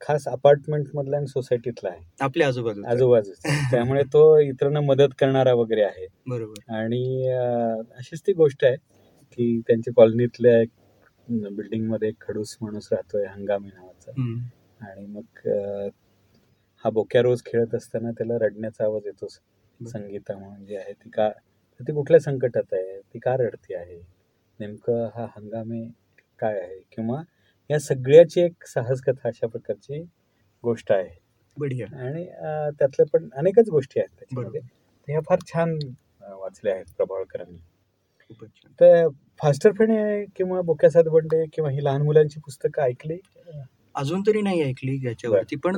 खास 0.00 0.28
अपार्टमेंट 0.28 0.86
मधला 0.94 1.16
आणि 1.16 1.26
सोसायटीतला 1.26 1.90
आहे. 1.90 2.00
आपल्या 2.20 2.48
आजूबाजूला 2.48 2.88
आजूबाजूचा. 2.88 3.42
त्यामुळे 3.74 4.02
तो 4.02 4.38
इतरांना 4.38 4.80
मदत 4.80 5.14
करणारा 5.18 5.54
वगैरे 5.54 5.82
आहे. 5.82 6.06
बरोबर. 6.28 6.72
आणि 6.74 7.28
अशीच 7.98 8.20
ती 8.20 8.32
गोष्ट 8.32 8.64
आहे 8.64 8.76
की 9.38 9.60
त्यांच्या 9.60 9.92
कॉलनीतल्या 9.96 10.60
एक 10.60 10.68
बिल्डिंगमध्ये 11.28 12.08
एक 12.08 12.14
खडूस 12.20 12.56
माणूस 12.62 12.88
राहतोय 12.92 13.24
हंगामी 13.26 13.68
नावाचा. 13.68 14.12
आणि 14.80 15.06
मग 15.06 15.48
हा 16.84 16.90
बोक्या 16.90 17.20
रोज 17.22 17.42
खेळत 17.46 17.74
असताना 17.74 18.10
त्याला 18.10 18.34
रडण्याचा 18.40 18.84
आवाज 18.84 19.06
येतो. 19.06 19.26
बरं. 19.80 19.88
संगीता 19.90 20.36
म्हणून 20.38 20.64
जी 20.66 20.76
आहे 20.76 20.92
ती 20.92 21.10
का 21.10 21.28
ती 21.80 21.92
कुठल्या 21.92 22.20
संकटात 22.20 22.72
आहे? 22.72 23.00
ती 23.14 23.18
का 23.18 23.34
रडती 23.36 23.74
आहे? 23.74 23.98
नेमकं 24.60 25.08
हा 25.14 25.24
हंगामे 25.36 25.84
काय 26.38 26.58
आहे? 26.60 26.78
किंवा 26.92 27.20
या 27.70 27.78
सगळ्याची 27.80 28.40
एक 28.40 28.66
साहस 28.66 29.00
कथा 29.00 29.28
अशा 29.28 29.46
प्रकारची 29.46 30.02
गोष्ट 30.64 30.92
आहे. 30.92 31.08
बढिया. 31.56 31.86
आणि 32.06 32.24
त्यातल्या 32.78 33.06
पण 33.12 33.28
अनेकच 33.36 33.68
गोष्टी 33.70 34.00
आहेत 34.00 34.18
त्याच्यामध्ये. 34.18 34.60
ह्या 35.08 35.20
फार 35.20 35.38
छान 35.46 35.78
वाचल्या 36.22 36.74
आहेत 36.74 36.94
प्रभावळकरांनी 36.96 37.58
छान. 38.30 38.72
तर 38.80 39.08
फास्टर 39.42 39.72
फेणे 39.72 40.24
किंवा 40.36 40.60
बोक्या 40.60 40.90
सातबंडे 40.90 41.44
किंवा 41.52 41.70
ही 41.70 41.84
लहान 41.84 42.02
मुलांची 42.02 42.40
पुस्तकं 42.40 42.82
ऐकली? 42.82 43.18
अजून 43.94 44.22
तरी 44.26 44.40
नाही 44.42 44.62
ऐकली 44.62 44.98
याच्यावरती 45.06 45.56
पण 45.56 45.76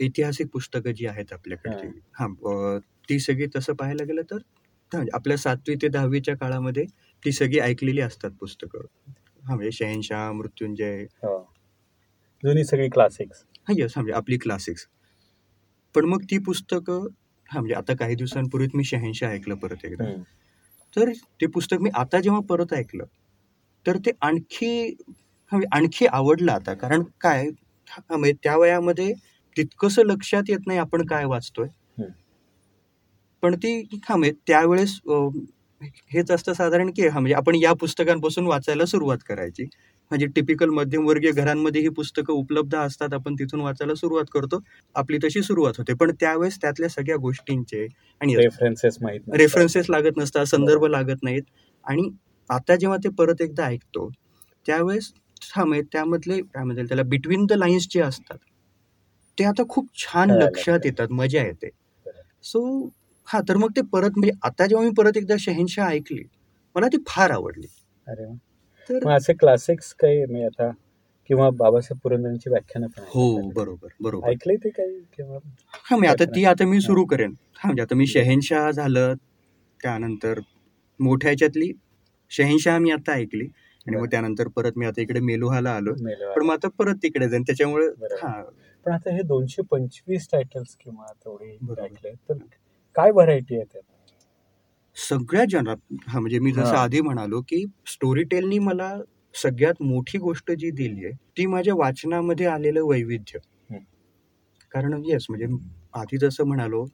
ऐतिहासिक 0.00 0.48
पुस्तकं 0.52 0.92
जी 0.92 1.06
आहेत 1.06 1.32
आपल्याकडची. 1.32 1.86
हा. 2.18 2.78
ती 3.08 3.18
सगळी 3.18 3.46
तसं 3.56 3.74
पाहायला 3.74 4.04
गेलं 4.04 4.22
तर 4.30 5.04
आपल्या 5.12 5.36
सातवी 5.36 5.74
ते 5.74 5.88
दहावीच्या 5.88 6.36
काळामध्ये 6.36 6.84
ती 7.22 7.32
सगळी 7.32 7.58
ऐकलेली 7.58 8.00
असतात 8.00 8.30
पुस्तकं. 8.40 8.86
हा 9.44 9.54
म्हणजे 9.54 9.70
शहनशाह 9.72 10.30
मृत्युंजय. 10.32 11.02
हो. 11.22 11.38
जुनी 12.42 12.64
सगळी 12.64 12.88
क्लासिक्स 12.88 13.44
हा 13.68 13.74
यस 13.78 13.92
म्हणजे 13.96 14.12
आपली 14.12 14.36
क्लासिक्स 14.38 14.86
पण 15.94 16.04
मग 16.04 16.22
ती 16.22 16.38
पुस्तकं 16.38 17.06
हा 17.48 17.60
म्हणजे 17.60 17.74
आता 17.74 17.94
काही 17.94 18.14
दिवसांपूर्वीच 18.14 18.70
मी 18.74 18.84
शहनशाह 18.84 19.32
ऐकलं 19.32 19.54
परत 19.54 19.84
एकदा. 19.84 20.04
तर 20.96 21.10
ते 21.40 21.46
पुस्तक 21.46 21.80
मी 21.80 21.90
आता 21.94 22.20
जेव्हा 22.20 22.40
परत 22.40 22.72
ऐकलं 22.74 23.04
तर 23.86 23.96
ते 23.96 24.10
आणखी 24.20 24.94
म्हणजे 25.52 25.66
आणखी 25.72 26.06
आवडलं 26.06 26.52
आता. 26.52 26.74
कारण 26.74 27.02
काय? 27.20 27.48
म्हणजे 28.10 28.32
त्या 28.42 28.56
वयामध्ये 28.56 29.12
तितकंसं 29.56 30.04
लक्षात 30.06 30.42
येत 30.48 30.66
नाही 30.66 30.78
आपण 30.78 31.06
काय 31.06 31.24
वाचतोय. 31.24 31.66
पण 33.42 33.54
ती 33.54 33.80
हा 34.04 34.16
म्हणजे 34.16 34.36
त्यावेळेस 34.46 34.98
हेच 36.10 36.30
असतं 36.30 36.52
साधारण 36.52 36.90
की 36.90 37.06
हा 37.06 37.18
म्हणजे 37.20 37.34
आपण 37.34 37.54
या 37.54 37.72
पुस्तकांपासून 37.72 38.46
वाचायला 38.46 38.84
सुरुवात 38.86 39.18
करायची. 39.28 39.64
म्हणजे 40.10 40.26
टिपिकल 40.26 40.70
मध्यमवर्गीय 40.70 41.30
घरांमध्ये 41.32 41.80
ही 41.80 41.88
पुस्तकं 41.88 42.32
उपलब्ध 42.32 42.74
असतात 42.76 43.14
आपण 43.14 43.34
तिथून 43.34 43.60
वाचायला 43.60 43.94
सुरुवात 43.94 44.24
करतो. 44.32 44.60
आपली 44.94 45.18
तशी 45.24 45.42
सुरुवात 45.42 45.78
होते. 45.78 45.94
पण 45.94 46.10
त्यावेळेस 46.20 46.58
त्यातल्या 46.60 46.88
सगळ्या 46.88 47.16
गोष्टींचे 47.16 47.86
आणि 48.20 48.36
रेफरन्सेस 48.36 48.98
माहीत. 49.02 49.20
रेफरन्सेस 49.34 49.86
लागत 49.90 50.18
नसतात 50.18 50.46
संदर्भ 50.46 50.84
लागत 50.86 51.22
नाहीत. 51.22 51.42
आणि 51.84 52.08
आता 52.50 52.76
जेव्हा 52.76 52.96
ते 53.04 53.08
परत 53.08 53.42
एकदा 53.42 53.64
ऐकतो 53.66 54.08
त्यावेळेस 54.66 55.12
म्हणजे 55.56 55.82
त्यामधले 55.92 56.40
काय 56.42 56.64
म्हणतात 56.64 56.84
त्याला 56.88 57.02
बिटवीन 57.02 57.44
द 57.46 57.52
लाईन्स 57.52 57.86
जे 57.90 58.00
असतात 58.00 58.38
ते 59.38 59.44
आता 59.44 59.62
खूप 59.68 59.88
छान 59.96 60.30
लक्षात. 60.32 60.78
येतात 60.84 61.08
मजा 61.10 61.42
येते. 61.42 61.68
सो 62.42 62.60
हा 63.28 63.40
तर 63.48 63.56
मग 63.56 63.70
ते 63.76 63.80
परत 63.92 64.10
म्हणजे 64.16 64.32
आता 64.42 64.66
जेव्हा 64.66 64.84
मी 64.86 64.92
परत 64.96 65.16
एकदा 65.16 65.34
शहनशाह 65.40 65.90
ऐकली 65.90 66.22
मला 66.76 66.86
ती 66.86 66.96
फार 67.08 67.30
आवडली 67.30 67.66
अरे. 68.06 68.26
तर 68.88 69.08
असे 69.10 69.32
क्लासिक्स 69.34 69.92
काही 69.94 70.24
मी 70.26 70.42
आता 70.44 70.70
किंवा 71.30 71.48
बाबासाहेब 71.50 71.98
पुरंदरेंची 72.02 72.50
व्याख्यानं 72.50 72.86
हो. 73.08 73.50
बरोबर 73.50 73.88
बरोबर 74.00 74.28
ऐकलंय 74.28 74.56
ते 74.56 74.68
काही 74.70 75.22
हा 75.84 75.96
म्हणजे 75.96 76.08
आता 76.08 76.24
ती 76.34 76.44
आता 76.44 76.64
मी. 76.64 76.80
सुरू 76.80 77.04
करेन 77.04 77.34
हा 77.56 77.68
म्हणजे 77.68 77.82
आता 77.82 77.94
मी 77.94 78.06
शहनशाह 78.06 78.70
झालं 78.70 79.14
त्यानंतर 79.80 80.40
मोठ्या 81.00 81.30
ह्याच्यातली 81.30 81.72
शहनशाह 82.30 82.78
मी 82.78 82.90
आता 82.90 83.12
ऐकली 83.12 83.46
आणि 83.86 83.96
मग. 83.96 84.06
त्यानंतर 84.10 84.48
परत 84.48 84.72
मी 84.76 84.86
आता 84.86 85.00
इकडे 85.00 85.20
मेलुहाला 85.20 85.70
आलो. 85.70 85.92
पण 86.34 86.44
मग 86.46 86.52
आता 86.52 86.68
परत 86.78 86.94
तिकडे 87.02 87.28
जाईन 87.28 87.42
त्याच्यामुळे 87.42 87.88
पण 88.86 88.92
आता 88.92 89.10
हे 89.10 89.22
दोनशे 89.22 89.62
पंचवीस 89.70 90.28
टायटल्स 90.32 90.76
किंवा 90.80 91.12
तेवढे 91.14 92.14
तर 92.28 92.38
काय 92.96 93.10
व्हरायटी 93.10 93.54
आहे 93.54 93.64
त्यात 93.64 93.82
सगळ्या 94.96 95.44
जन 95.50 95.66
हा 96.08 96.18
म्हणजे 96.20 96.38
मी 96.38 96.52
जसं. 96.52 96.74
आधी 96.76 97.00
म्हणालो 97.00 97.40
की 97.40 97.64
स्टोरी 97.86 98.22
टेलनी 98.22 98.58
मला 98.58 98.96
सगळ्यात 99.34 99.82
मोठी 99.82 100.18
गोष्ट 100.18 100.52
जी 100.52 100.70
दिली 100.70 101.04
आहे 101.04 101.14
ती 101.38 101.46
माझ्या 101.46 101.74
वाचनामध्ये 101.74 102.46
आलेलं 102.46 102.84
वैविध्य. 102.84 103.38
कारण 104.72 105.02
येस 105.04 105.26
म्हणजे 105.30 105.46
आधी 105.94 106.18
जसं 106.18 106.44
म्हणालो 106.44 106.84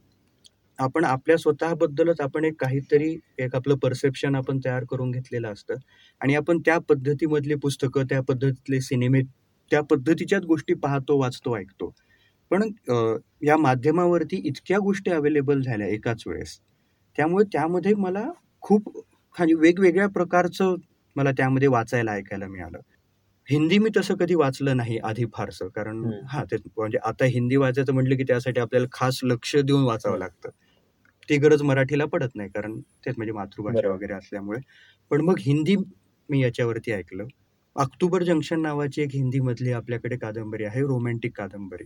आपण 0.83 1.05
आपल्या 1.05 1.37
स्वतःबद्दलच 1.38 2.21
आपण 2.21 2.45
एक 2.45 2.55
काहीतरी 2.61 3.14
एक 3.38 3.55
आपलं 3.57 3.77
परसेप्शन 3.77 4.35
आपण 4.35 4.59
तयार 4.64 4.85
करून 4.90 5.11
घेतलेलं 5.11 5.53
असतं. 5.53 5.75
आणि 6.21 6.35
आपण 6.35 6.59
त्या 6.66 6.79
पद्धतीमधली 6.88 7.55
पुस्तकं 7.57 8.05
त्या 8.11 8.21
पद्धतीतले 8.23 8.81
सिनेमे 8.81 9.21
त्या 9.71 9.81
पद्धतीच्याच 9.83 10.45
गोष्टी 10.45 10.75
पाहतो 10.77 11.18
वाचतो 11.18 11.57
ऐकतो. 11.57 11.92
पण 12.51 12.62
या 13.42 13.57
माध्यमावरती 13.59 14.40
इतक्या 14.45 14.79
गोष्टी 14.79 15.11
अवेलेबल 15.11 15.61
झाल्या 15.62 15.87
एकाच 15.88 16.23
वेळेस. 16.27 16.59
त्यामुळे 17.18 17.45
त्यामध्ये 17.53 17.95
मला 17.97 18.25
खूप 18.62 18.88
म्हणजे 19.35 19.55
वेगवेगळ्या 19.55 20.09
प्रकारचं 20.09 20.75
मला 21.16 21.31
त्यामध्ये 21.33 21.68
वाचायला 21.68 22.12
ऐकायला 22.12 22.47
मिळालं. 22.47 22.79
हिंदी 23.49 23.79
मी 23.79 23.90
तसं 23.97 24.14
कधी 24.16 24.35
वाचलं 24.35 24.77
नाही 24.77 24.99
आधी 25.05 25.25
फारसं 25.35 25.68
कारण. 25.68 26.05
हा 26.29 26.42
ते 26.45 26.57
म्हणजे 26.77 26.99
आता 27.05 27.25
हिंदी 27.27 27.57
वाचायचं 27.57 27.95
म्हटलं 27.95 28.16
की 28.16 28.25
त्यासाठी 28.25 28.61
आपल्याला 28.61 28.87
खास 28.92 29.18
लक्ष 29.23 29.55
देऊन 29.57 29.85
वाचावं. 29.85 30.18
लागतं. 30.18 30.51
ती 31.33 31.38
गरज 31.38 31.62
मराठीला 31.62 32.05
पडत 32.05 32.29
नाही 32.35 32.49
कारण 32.49 32.81
तेच 32.81 33.14
म्हणजे 33.16 33.33
मातृभाषा. 33.33 33.88
वगैरे 33.88 34.12
असल्यामुळे. 34.12 34.59
पण 35.11 35.21
मग 35.21 35.35
हिंदी 35.38 35.77
मी 36.29 36.42
याच्यावरती 36.42 36.92
ऐकलं. 36.92 37.27
ऑक्टोबर 37.75 38.23
जंक्शन 38.23 38.61
नावाची 38.61 39.03
एक 39.03 39.09
हिंदीमधली 39.12 39.73
आपल्याकडे 39.73 40.16
कादंबरी 40.16 40.64
आहे 40.64 40.81
रोमॅन्टिक 40.81 41.37
कादंबरी. 41.37 41.85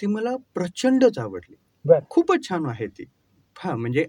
ती 0.00 0.06
मला 0.06 0.36
प्रचंडच 0.54 1.18
आवडली. 1.18 1.56
खूपच 2.10 2.48
छान 2.48 2.66
आहे 2.66 2.86
ती. 2.86 3.04
हा 3.58 3.76
म्हणजे 3.76 4.06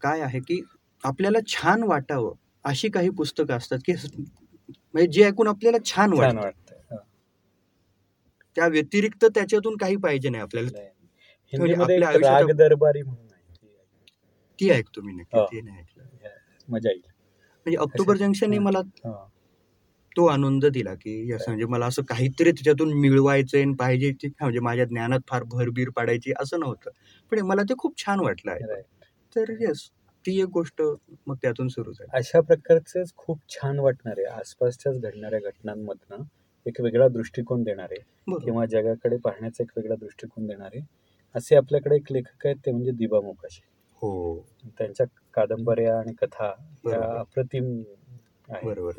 काय 0.00 0.20
आहे 0.20 0.40
की 0.40 0.62
आपल्याला 1.04 1.38
छान 1.46 1.82
वाटावं 1.82 2.32
अशी 2.64 2.88
काही 2.88 3.10
पुस्तकं 3.10 3.56
असतात 3.56 3.78
की 3.86 3.92
म्हणजे 4.94 5.06
जे 5.06 5.24
ऐकून 5.24 5.48
आपल्याला 5.48 5.78
छान 5.84 6.12
वाटतं. 6.12 6.96
त्या 8.56 8.66
व्यतिरिक्त 8.66 9.24
त्याच्यातून 9.24 9.76
काही 9.76 9.96
पाहिजे 9.96 10.28
नाही 10.28 10.42
आपल्याला. 10.42 10.88
राग 12.16 12.50
दरबारी 12.50 13.02
ती 14.62 14.70
ऐकतो 14.70 15.02
मी 15.02 15.12
नक्की. 15.12 15.38
ते 15.52 15.60
नाही 15.60 15.78
ऐकलं 15.78 16.28
मजा 16.68 16.90
येईल. 16.90 17.02
म्हणजे 17.66 17.76
ऑक्टोबर 17.76 18.16
जंक्शनने 18.16 18.56
हा. 18.56 18.62
मला. 18.62 18.80
तो 20.16 20.26
आनंद 20.26 20.64
दिला 20.66 20.94
की 20.94 21.12
म्हणजे 21.24 21.64
मला 21.64 21.86
असं 21.86 22.02
काहीतरी 22.02 22.50
त्याच्यातून 22.50 22.92
मिळवायचंय 22.92 23.62
आणि 23.62 23.74
पाहिजे 23.74 24.10
म्हणजे 24.40 24.60
माझ्या 24.60 24.84
ज्ञानात 24.84 25.20
फार 25.28 25.42
भरबीर 25.42 25.90
पाडायची 25.90 26.32
असं 26.40 26.60
नव्हतं. 26.60 26.90
पण 27.32 27.40
मला 27.40 27.62
ते 27.62 27.74
खूप 27.78 27.96
छान 27.98 28.20
वाटलं 28.20 28.50
आहे. 28.52 28.80
तर 29.36 29.50
येस 29.60 29.88
ती 30.24 30.38
एक 30.40 30.48
गोष्ट 30.48 30.82
मग 31.26 31.34
त्यातून 31.42 31.68
सुरू 31.68 31.92
झाली. 31.92 32.10
अशा 32.12 32.40
प्रकारचेच 32.40 33.12
खूप 33.16 33.38
छान 33.48 33.78
वाटणारे 33.78 34.24
आसपासच्याच 34.24 34.98
घडणाऱ्या 35.00 35.40
घटनांमधनं 35.40 36.22
एक 36.66 36.80
वेगळा 36.80 37.08
दृष्टिकोन 37.08 37.62
देणारे 37.62 37.96
किंवा 38.40 38.66
जगाकडे 38.66 39.16
पाहण्याचा 39.16 39.62
एक 39.62 39.70
वेगळा 39.76 39.94
दृष्टिकोन 39.94 40.46
देणारे 40.46 40.80
असे 41.34 41.56
आपल्याकडे 41.56 41.96
एक 41.96 42.12
लेखक 42.12 42.46
आहेत 42.46 42.56
ते 42.66 42.72
म्हणजे 42.72 42.90
दिबा 42.90 43.20
मोकाशी 43.20 43.60
हो. 44.02 44.44
त्यांच्या 44.78 45.06
कादंबऱ्या 45.34 45.98
आणि 45.98 46.12
कथा 46.12 46.46
या 46.46 46.52
बरोबर. 46.84 47.18
अप्रतिम 47.18 47.82
बरोबर. 48.64 48.98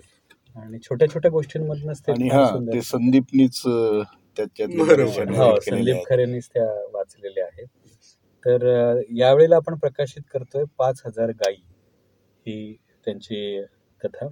आणि 0.56 0.80
छोट्या 0.80 1.08
छोट्या 1.10 1.32
गोष्टींमधनच 1.32 2.02
ते 2.02 2.12
हा 2.30 2.44
संदीपनीच 2.84 3.62
हो, 5.38 5.60
संदीप 5.60 5.96
आहेत. 5.96 6.06
खरेनीच 6.10 6.48
त्या 6.54 6.66
वाचलेल्या 6.94 7.46
आहेत. 7.46 7.68
तर 8.46 9.02
यावेळेला 9.18 9.56
आपण 9.56 9.76
प्रकाशित 9.76 10.22
करतोय 10.34 10.64
पाच 10.78 11.02
हजार 11.06 11.30
गायी 11.30 11.62
ही 12.46 12.74
त्यांची 13.06 13.62
कथा. 14.02 14.28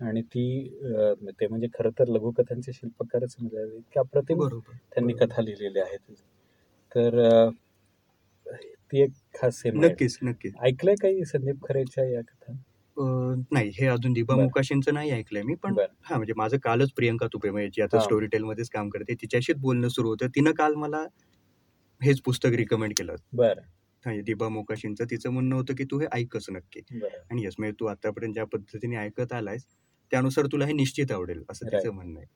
आणि 0.00 0.22
ती 0.22 0.68
ते 1.40 1.46
म्हणजे 1.46 1.66
खरं 1.74 1.90
तर 1.98 2.08
लघुकथांचे 2.08 2.72
शिल्पकारच 2.72 3.34
म्हणजे 3.40 3.76
इतके 3.76 4.00
अप्रतिम 4.00 4.38
बरोबर. 4.38 4.72
त्यांनी. 4.94 5.12
कथा 5.12 5.42
लिहिलेल्या 5.42 5.84
आहेत. 5.84 6.12
तर 6.94 7.48
ती 8.92 9.00
एक 9.02 9.12
खास. 9.34 9.62
नक्कीच 9.66 10.18
नक्कीच 10.22 10.54
ऐकलंय 10.62 10.94
काही 10.96 11.24
संदीप 11.26 11.64
खरेच्या 11.64 12.04
या 12.06 12.20
कथा 12.22 12.52
नाही 13.52 13.70
हे 13.74 13.86
अजून 13.86 14.12
दिबा. 14.12 14.34
मुकाशींचं 14.36 14.94
नाही 14.94 15.10
ऐकलंय 15.12 15.42
मी 15.42 15.54
पण. 15.62 15.74
हा 16.02 16.16
म्हणजे 16.16 16.32
माझं 16.36 16.56
कालच 16.62 16.92
प्रियंका 16.96 17.26
तुपे 17.32 17.50
म्हणजे 17.50 17.68
जी 17.70 17.82
आता. 17.82 17.98
स्टोरी 18.00 18.26
टेल 18.26 18.44
मध्येच 18.44 18.68
काम 18.70 18.88
करते 18.88 19.14
तिच्याशीच 19.22 19.56
बोलणं 19.58 19.88
सुरू 19.88 20.08
होतं 20.08 20.26
तिनं 20.36 20.52
काल 20.54 20.74
मला 20.76 21.04
हेच 22.00 22.20
पुस्तक 22.22 22.54
रिकमेंड 22.54 22.92
केलं 22.92 23.14
बरं 23.34 23.62
म्हणजे 24.04 24.22
दिबा 24.22 24.48
मोकाशींचं 24.48 25.04
तिचं 25.10 25.30
म्हणणं 25.30 25.54
होतं 25.56 25.74
की 25.74 25.84
तू 25.84 25.98
हे 25.98 26.06
ऐकच 26.12 26.46
नक्की 26.50 26.80
आणि 27.30 27.44
यस 27.44 27.54
म्हणजे 27.58 27.74
तू 27.80 27.86
आतापर्यंत 27.86 28.34
ज्या 28.34 28.44
पद्धतीने 28.46 28.96
ऐकत 28.98 29.32
आलायस 29.32 29.64
त्यानुसार 30.12 30.46
तुला 30.52 30.66
हे 30.66 30.72
निश्चित 30.72 31.12
आवडेल 31.12 31.42
असं. 31.50 31.66
तिचं 31.66 31.90
म्हणणं 31.90 32.18
आहे 32.18 32.26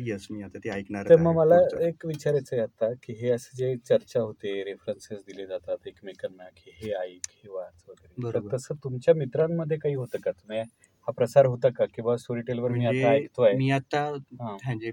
यस 0.00 0.26
मी 0.30 0.42
आता 0.42 0.58
ते 0.58 0.70
ऐकणार 0.70 1.08
तर 1.08 1.16
मग 1.16 1.34
मला 1.36 1.56
एक 1.80 2.04
विचारायचं 2.06 2.56
आहे 2.56 2.62
आता 2.62 2.92
की 3.02 3.12
हे 3.12 3.30
असं 3.30 3.56
जे 3.56 3.74
चर्चा 3.78 4.20
होते 4.20 4.62
रेफरन्सेस 4.64 5.18
दिले 5.26 5.46
जातात 5.46 5.86
एकमेकांना 5.86 6.48
की 6.56 6.70
हे 6.74 6.92
ऐक 6.92 7.30
हे 7.34 7.48
वाच 7.48 7.84
वगैरे. 7.88 8.48
तसं 8.52 8.74
तुमच्या 8.84 9.14
मित्रांमध्ये 9.14 9.76
काही 9.76 9.94
होतं 9.94 10.18
का 10.18 10.30
तुम्ही 10.30 10.60
हा 10.60 11.12
प्रसार 11.12 11.46
होता 11.46 11.68
का 11.68 11.84
किंवा 11.86 12.16
स्टोरी 12.16 12.40
टेलवर 12.40 12.70
मी 12.70 12.86
आता 12.86 13.10
ऐकतोय 13.10 13.52
मी 13.52 13.70
आता. 13.70 14.10
म्हणजे 14.40 14.92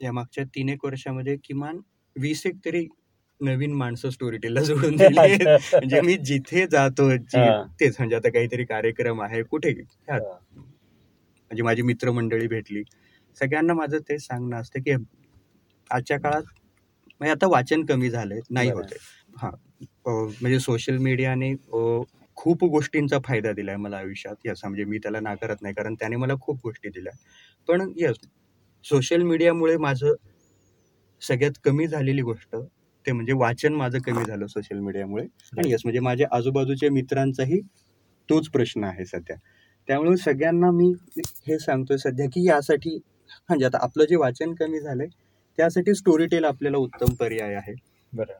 या 0.00 0.12
मागच्या 0.12 0.44
तीन 0.44 0.68
एक 0.68 0.84
वर्षामध्ये 0.84 1.36
किमान 1.44 1.80
वीस 2.16 2.46
एक 2.46 2.54
तरी 2.64 2.86
नवीन 3.40 3.72
माणसं 3.72 4.10
स्टोरी 4.10 4.36
टेलला 4.36 4.60
जोडून 4.60 4.96
दिली. 4.96 5.44
म्हणजे 5.44 6.00
मी 6.00 6.16
जिथे 6.24 6.66
जातो. 6.66 7.08
तेच 7.80 7.96
म्हणजे 7.98 8.16
आता 8.16 8.28
काहीतरी 8.28 8.64
कार्यक्रम 8.64 9.22
आहे 9.22 9.42
कुठे. 9.42 9.72
म्हणजे 10.10 11.62
माझी 11.62 11.82
मित्रमंडळी 11.82 12.46
भेटली 12.46 12.82
सगळ्यांना 13.36 13.74
माझं 13.74 13.98
ते 14.08 14.18
सांगणं 14.18 14.56
असतं 14.56 14.80
की 14.80 14.92
आजच्या 15.90 16.18
काळात 16.20 16.42
म्हणजे 17.20 17.30
आता 17.32 17.46
वाचन 17.46 17.84
कमी 17.84 18.10
झालंय 18.10 18.40
नाही. 18.50 18.70
होते 18.70 18.96
हा. 19.36 19.50
म्हणजे 20.06 20.58
सोशल 20.60 20.96
मीडियाने 20.98 21.52
खूप 22.36 22.64
गोष्टींचा 22.64 23.18
फायदा 23.24 23.52
दिलाय 23.52 23.76
मला 23.76 23.96
आयुष्यात 23.96 24.46
यस 24.46 24.60
म्हणजे 24.64 24.84
मी 24.84 24.98
त्याला 24.98 25.20
नाकारत 25.20 25.62
नाही 25.62 25.74
कारण 25.74 25.94
त्याने 25.94 26.16
मला 26.16 26.34
खूप 26.40 26.58
गोष्टी 26.64 26.88
दिल्या. 26.88 27.12
पण 27.68 27.92
यस 27.96 28.16
सोशल 28.84 29.22
मीडियामुळे 29.22 29.76
माझं 29.76 30.14
सगळ्यात 31.22 31.58
कमी 31.64 31.86
झालेली 31.86 32.22
गोष्ट 32.22 32.56
ते 33.06 33.12
म्हणजे 33.12 33.32
वाचन 33.32 33.74
माझं 33.74 33.98
कमी 33.98 34.24
झालं 34.24 34.46
सोशल 34.46 34.78
मीडियामुळे. 34.78 35.24
आणि 35.58 35.72
यस 35.72 35.80
म्हणजे 35.84 36.00
माझ्या 36.00 36.26
आजूबाजूच्या 36.32 36.90
मित्रांचाही 36.92 37.60
तोच 38.28 38.48
प्रश्न 38.48 38.84
आहे 38.84 39.04
सध्या. 39.04 39.36
त्यामुळे 39.88 40.16
सगळ्यांना 40.16 40.70
मी 40.70 40.92
हे 41.46 41.58
सांगतोय 41.58 41.96
सध्या 41.96 42.26
की 42.26 42.46
यासाठी 42.48 42.98
म्हणजे 43.48 43.64
आता 43.66 43.78
आपलं 43.80 44.04
जे 44.04 44.16
वाचन 44.16 44.54
कमी 44.54 44.80
झालंय 44.80 45.06
त्यासाठी 45.58 45.94
स्टोरी 45.94 46.26
टेल 46.26 46.44
आपल्याला 46.44 46.76
उत्तम 46.76 47.14
पर्याय 47.14 47.54
आहे. 47.54 47.74
बरं. 48.12 48.32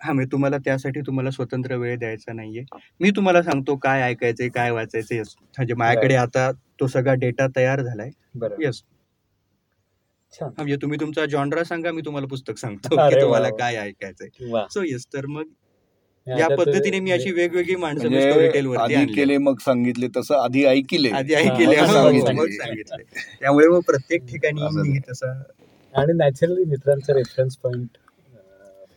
हा 0.00 0.12
म्हणजे 0.12 0.32
तुम्हाला 0.32 0.56
त्यासाठी 0.58 1.00
तुम्हाला 1.00 1.30
स्वतंत्र 1.30 1.76
वेळ 1.76 1.98
द्यायचा 1.98 2.32
नाहीये. 2.32 2.64
मी 3.00 3.10
तुम्हाला 3.10 3.42
सांगतो 3.42 3.76
काय 3.76 4.02
ऐकायचंय 4.02 4.48
काय 4.48 4.70
वाचायचंय 4.70 5.18
yes. 5.18 5.34
म्हणजे 5.58 5.74
माझ्याकडे 5.74 6.14
आता 6.14 6.50
तो 6.80 6.86
सगळा 6.86 7.14
डेटा 7.14 7.46
तयार 7.56 7.82
झालाय. 7.82 8.10
येस 8.60 8.82
म्हणजे 10.32 10.76
तुम्ही 10.76 11.00
तुमचा 11.00 11.26
जॉनरा 11.26 11.64
सांगा 11.64 11.90
मी 11.92 12.02
तुम्हाला 12.04 12.26
पुस्तक 12.26 12.58
सांगतो 12.58 12.96
की 13.08 13.20
तुम्हाला. 13.20 13.48
काय 13.50 13.76
ऐकायचंय. 13.76 14.64
सो 14.70 14.82
येस 14.82 15.06
तर 15.14 15.26
मग 15.26 15.42
या 16.26 16.48
पद्धतीने 16.56 17.00
मी 17.00 17.10
अशी 17.10 17.32
वेगवेगळी 17.32 17.76
माणसं 17.76 18.08
म्हणजे 18.08 18.62
वरती 18.62 19.14
केले 19.14 19.38
मग 19.38 19.58
सांगितले 19.58 20.06
तसं 20.16 20.34
आधी 20.34 20.64
ऐकिले. 20.64 21.10
आधी 21.10 21.34
ऐकले 21.34 21.66
मग 21.66 22.38
हो, 22.38 22.46
सांगितले. 22.46 23.02
त्यामुळे 23.40 23.68
मग 23.68 23.80
प्रत्येक 23.80 24.22
ठिकाणी 24.26 24.98
तसा 24.98 25.42
आणि 25.94 26.12
नॅचरली 26.12 26.64
मित्रांचा 26.64 27.14
रेफरन्स 27.14 27.56
पॉइंट 27.56 27.88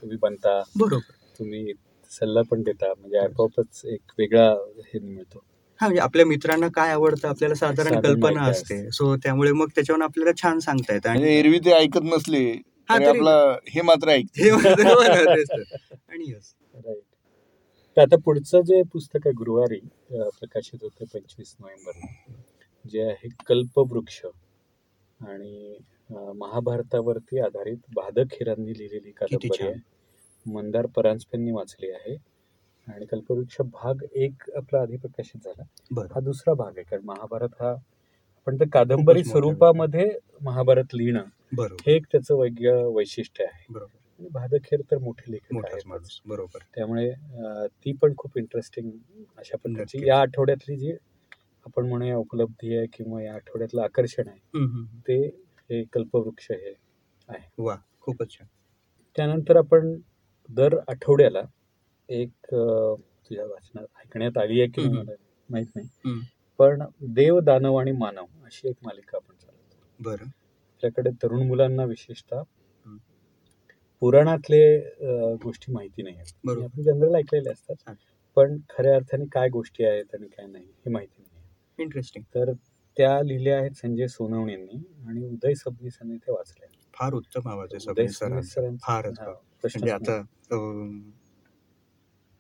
तुम्ही 0.02 0.18
बनता. 0.22 0.64
बरोबर. 0.76 1.12
तुम्ही 1.40 1.74
सल्ला 2.12 2.42
पण 2.42 2.62
देता. 2.62 2.94
म्हणजे 3.00 3.18
आपोआपच 3.18 3.82
एक 3.86 4.12
वेगळा 4.18 4.52
हे 4.78 5.00
मिळतो. 5.00 5.44
हा 5.82 5.88
म्हणजे 5.88 6.02
आपल्या 6.02 6.26
मित्रांना 6.26 6.68
काय 6.68 6.92
आवडतं 6.92 7.28
आपल्याला 7.28 7.56
साधारण 7.56 8.00
कल्पना 8.00 8.44
असते. 8.44 8.92
सो 8.92 9.16
त्यामुळे 9.16 9.52
मग 9.52 9.68
त्याच्यावर 9.68 10.02
आपल्याला 10.02 10.32
छान 10.42 10.60
सांगता 10.60 10.94
येतं. 10.94 11.10
म्हणजे 11.10 11.28
आणि 11.28 11.40
एरवी 11.40 11.60
ते 11.60 11.72
ऐकत 11.72 12.04
नसले 12.04 12.62
हा, 12.90 12.96
आपला 12.96 13.58
हे 13.70 13.82
मात्र 13.82 14.10
ऐकते. 14.10 14.44
हे. 14.44 14.50
आणि 16.10 16.34
तर 17.98 18.02
आता 18.02 18.16
पुढचं 18.26 18.62
जे 18.62 18.82
पुस्तक 18.94 19.26
आहे 19.26 19.34
गुरुवारी 19.38 19.80
प्रकाशित 20.12 20.84
होतं 20.84 21.06
पंचवीस 21.14 21.56
नोव्हेंबरला 21.60 22.34
जे 22.86 23.02
आहे 23.02 23.30
कल्पवृक्ष. 23.48 24.22
आणि 25.20 25.78
महाभारतावरती 26.40 27.40
आधारित 27.40 27.78
भादक 27.96 28.34
हिरांनी 28.34 28.78
लिहिलेली 28.78 29.12
कादंबरी. 29.12 29.66
आहे. 29.68 29.74
मंदार 30.46 30.86
परांजपेंनी 30.96 31.52
वाचली 31.52 31.92
आहे. 31.92 32.16
आणि 32.88 33.06
कल्पवृक्ष 33.12 33.62
भाग 33.74 34.04
एक 34.26 34.44
आपला 34.58 34.82
आधी 34.82 34.98
प्रकाशित 34.98 35.46
झाला. 35.46 35.64
हा 36.14 36.20
दुसरा 36.20 36.54
भाग 36.54 36.78
आहे 36.78 36.84
कारण 36.90 37.04
महाभारत 37.06 37.62
हा 37.62 37.70
आपण 37.72 38.60
तर 38.60 38.66
कादंबरी. 38.74 39.24
स्वरूपामध्ये 39.24 40.10
महाभारत 40.44 40.96
लिहिणं 40.96 41.24
हे 41.86 41.96
एक 41.96 42.06
त्याचं 42.12 42.36
वेगळं 42.40 42.94
वैशिष्ट्य 42.96 43.44
आहे. 43.44 43.66
बरोबर. 43.74 43.98
आणि 44.20 44.30
भादखेर 44.34 44.82
तर 44.92 44.98
मोठे 44.98 45.32
लेखक 45.32 45.54
माणूस 45.88 46.20
बरोबर 46.28 46.64
त्यामुळे 46.76 47.12
ती 47.76 47.94
पण 48.02 48.14
खूप 48.18 48.38
इंटरेस्टिंग 48.38 48.90
अशा 49.38 49.58
नक्कीच. 49.68 50.04
या 50.08 50.20
आठवड्यातली 50.22 50.76
जी 50.78 50.92
आपण 51.66 51.88
म्हणूया 51.90 52.18
उपलब्धी 52.18 52.76
आहे 52.78 52.86
किंवा 52.94 53.22
या 53.24 53.34
आठवड्यातलं 53.36 53.82
आकर्षण 53.82 54.28
आहे. 54.28 54.40
ते 55.08 55.18
हे 55.70 55.84
कल्पवृक्ष 55.94 56.52
हे 56.52 56.74
वा 57.58 57.76
खूपच 58.02 58.32
छान 58.32 58.48
त्यानंतर 59.16 59.56
आपण 59.58 59.96
दर 60.50 60.78
आठवड्याला 60.90 61.42
एक 62.10 62.32
तुझ्या 62.52 63.46
वाचनात 63.46 63.86
ऐकण्यात 64.02 64.38
आली 64.38 64.60
आहे 64.62 64.70
की. 64.72 64.88
मला 64.88 65.12
माहीत 65.50 65.68
नाही. 65.76 65.88
पण 66.60 66.84
देव 67.14 67.40
दानव 67.40 67.76
आणि 67.76 67.92
मानव 67.92 68.26
अशी 68.46 68.68
एक 68.70 68.76
मालिका 68.84 69.18
आपण 69.18 69.36
चालवतो 69.36 70.04
बरं 70.04 70.26
आपल्याकडे 70.26 71.10
तरुण 71.24 71.48
मुलांना 71.48 71.84
विशेषतः. 71.86 72.42
पुराणातले 74.02 74.78
गोष्टी 75.44 75.72
माहिती 75.72 76.02
नाही 76.04 76.16
आहेत. 76.16 76.64
आपण 76.64 76.82
जनरल 76.84 77.16
ऐकलेले 77.16 77.50
असतात. 77.50 77.94
पण 78.38 78.58
खऱ्या 78.70 78.96
अर्थाने 78.96 79.26
काय 79.32 79.50
गोष्टी 79.50 79.84
आहेत 79.86 80.16
आणि 80.16 80.28
काय 80.28 80.46
नाही 80.48 80.66
हे 80.66 80.92
माहिती 80.92 81.22
नाही 81.22 81.84
इंटरेस्टिंग 81.84 82.24
तर 82.36 82.52
त्या 82.98 83.22
लिहिल्या 83.24 83.58
आहेत 83.60 83.72
संजय 83.72 84.08
सोनवणेंनी 84.08 84.78
आणि 85.08 85.24
उदय 85.26 85.54
सबनीस 85.54 85.98
यांनी 86.02 86.18
ते 86.18 86.32
वाचल्या 86.32 86.68
फार 86.94 87.14
उत्तम 87.14 87.48
आवाज 87.50 87.74
आहे 87.74 87.92
म्हणजे. 88.30 89.92
आता 89.92 90.22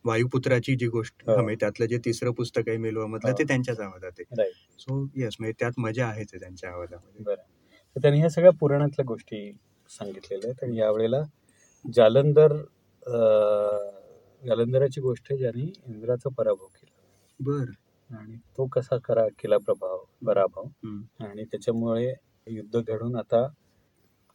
वायुपुत्राची 0.05 0.75
जी 0.75 0.87
गोष्ट 0.87 1.23
हो. 1.29 1.53
त्यातलं 1.55 1.85
जे 1.85 1.97
तिसरं 2.05 2.31
पुस्तक 2.31 2.67
आहे 2.69 2.77
मेलवा 2.77 3.05
मधलं 3.07 3.31
हो. 3.31 3.37
ते 3.37 3.43
त्यांच्याच 3.43 3.79
आवाजात 3.79 4.19
आहे. 4.19 4.49
सो 4.79 5.03
येस 5.15 5.35
म्हणजे 5.39 5.53
त्यात 5.59 5.79
मजा 5.79 6.07
आहे 6.07 6.23
त्यांच्या 6.31 6.69
आवाजामध्ये 6.71 7.23
बरं 7.23 7.41
तर 7.95 8.01
त्यांनी 8.01 8.19
ह्या 8.19 8.29
सगळ्या 8.29 8.51
पुराणातल्या 8.59 9.05
गोष्टी 9.05 9.51
सांगितलेल्या 9.89 10.49
आहेत 10.49 10.63
आणि 10.63 10.77
यावेळेला 10.79 11.21
जालंधर 11.93 12.53
जालंधराची 14.47 15.01
गोष्ट 15.01 15.27
आहे 15.29 15.37
ज्यांनी 15.37 15.71
इंद्राचा 15.85 16.29
पराभव 16.29 16.65
केला. 16.65 17.01
बर. 17.39 17.71
आणि 18.15 18.35
तो 18.57 18.65
कसा 18.65 18.97
करा 18.97 19.27
केला 19.27 19.57
प्रभाव 19.57 20.03
पराभव. 20.25 20.63
आणि 21.19 21.43
त्याच्यामुळे 21.43 22.13
युद्ध 22.47 22.81
घडून 22.81 23.15
आता 23.15 23.47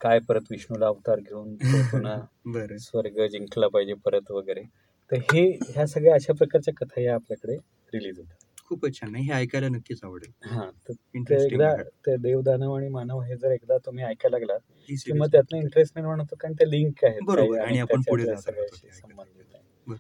काय 0.01 0.19
परत 0.19 0.41
विष्णूला 0.51 0.87
अवतार 0.87 1.21
घेऊन 1.21 1.55
पुन्हा 1.55 2.17
स्वर्ग 2.79 3.27
जिंकला 3.27 3.69
पाहिजे 3.69 3.95
परत 3.95 4.31
वगैरे. 4.31 4.63
तर 5.13 5.17
हे 5.17 5.59
ह्या 5.69 5.87
सगळ्या 5.87 6.15
अशा 6.15 6.33
प्रकारच्या 6.33 6.75
कथा 6.75 7.01
या 7.01 7.15
आपल्याकडे 7.15 7.57
रिलीज 7.95 8.19
होतात. 8.19 8.40
खूपच 8.71 8.95
छान. 8.95 9.15
हे 9.15 9.33
ऐकायला 9.33 9.69
नक्कीच 9.69 10.01
आवडेल. 10.05 10.33
हा 10.45 10.65
तर 10.89 10.93
ते 10.93 11.19
इंटरेस्टिंग 11.19 11.61
एकदा 11.61 11.75
ते 12.07 12.17
देवदानव 12.17 12.75
आणि 12.77 12.89
मानव 12.89 13.21
हे 13.21 13.37
जर 13.37 13.51
एकदा 13.51 13.79
तुम्ही 13.79 14.05
ऐकायला 14.05 14.39
लागलात 14.39 14.61
की 15.07 15.13
मग 15.13 15.27
त्यातनं 15.27 15.59
इंटरेस्ट 15.59 15.97
निर्माण 15.97 16.21
होतो 16.21 16.37
कारण 16.37 16.55
ते 16.55 16.71
लिंक 16.71 17.05
आहेत 17.05 17.21
बरोबर, 17.23 17.59
आणि 17.59 17.79
आपण 17.79 18.01
पुढे 18.01 18.37
संबंधित 18.37 19.55
आहे. 19.55 19.95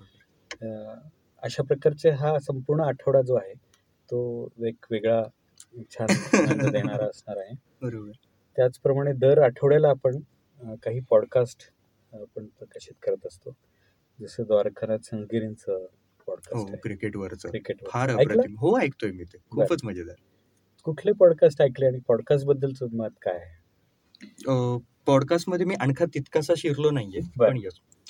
अशा 1.42 1.62
प्रकारचे 1.62 2.10
हा 2.10 2.38
संपूर्ण 2.38 2.80
आठवडा 2.80 3.20
जो 3.22 3.34
आहे 3.34 3.54
तो 4.08 4.48
एक 4.66 4.86
वेगळा 4.90 5.22
छान 5.90 6.06
देणारा 6.74 7.04
असणार 7.04 7.36
आहे. 7.36 7.54
बरोबर. 7.82 8.10
त्याचप्रमाणे 8.56 9.12
दर 9.12 9.38
आठवड्याला 9.38 9.88
आपण 9.88 10.20
काही 10.84 11.00
पॉडकास्ट 11.00 11.70
आपण 12.12 12.46
प्रकाशित 12.46 12.94
करत 13.02 13.26
असतो. 13.26 13.54
जसं 14.18 14.42
द्वारकानाथ 14.42 14.98
संगिरींचं 15.04 15.86
पॉडकास्ट 16.30 16.68
आहे. 16.68 16.78
क्रिकेटवरचं. 16.82 17.48
क्रिकेट 17.48 17.86
फार 17.88 18.10
अप्रतिम. 18.10 18.54
हो 18.58 18.78
ऐकतोय 18.80 19.10
मी 19.12 19.24
ते. 19.24 19.38
खूपच 19.50 19.84
मजेदार. 19.84 20.14
कुठले 20.84 21.12
पॉडकास्ट 21.12 21.62
ऐकले 21.62 21.86
आणि 21.86 21.98
पॉडकास्ट 22.08 22.46
बद्दलचं 22.46 22.86
मत 22.92 23.18
काय 23.22 23.34
आहे? 23.34 24.78
पॉडकास्टमध्ये 25.06 25.66
मी 25.66 25.74
आणखा 25.80 26.04
तितकासा 26.14 26.52
शिरलो 26.56 26.90
नाहीये. 26.90 27.20
पण. 27.38 27.58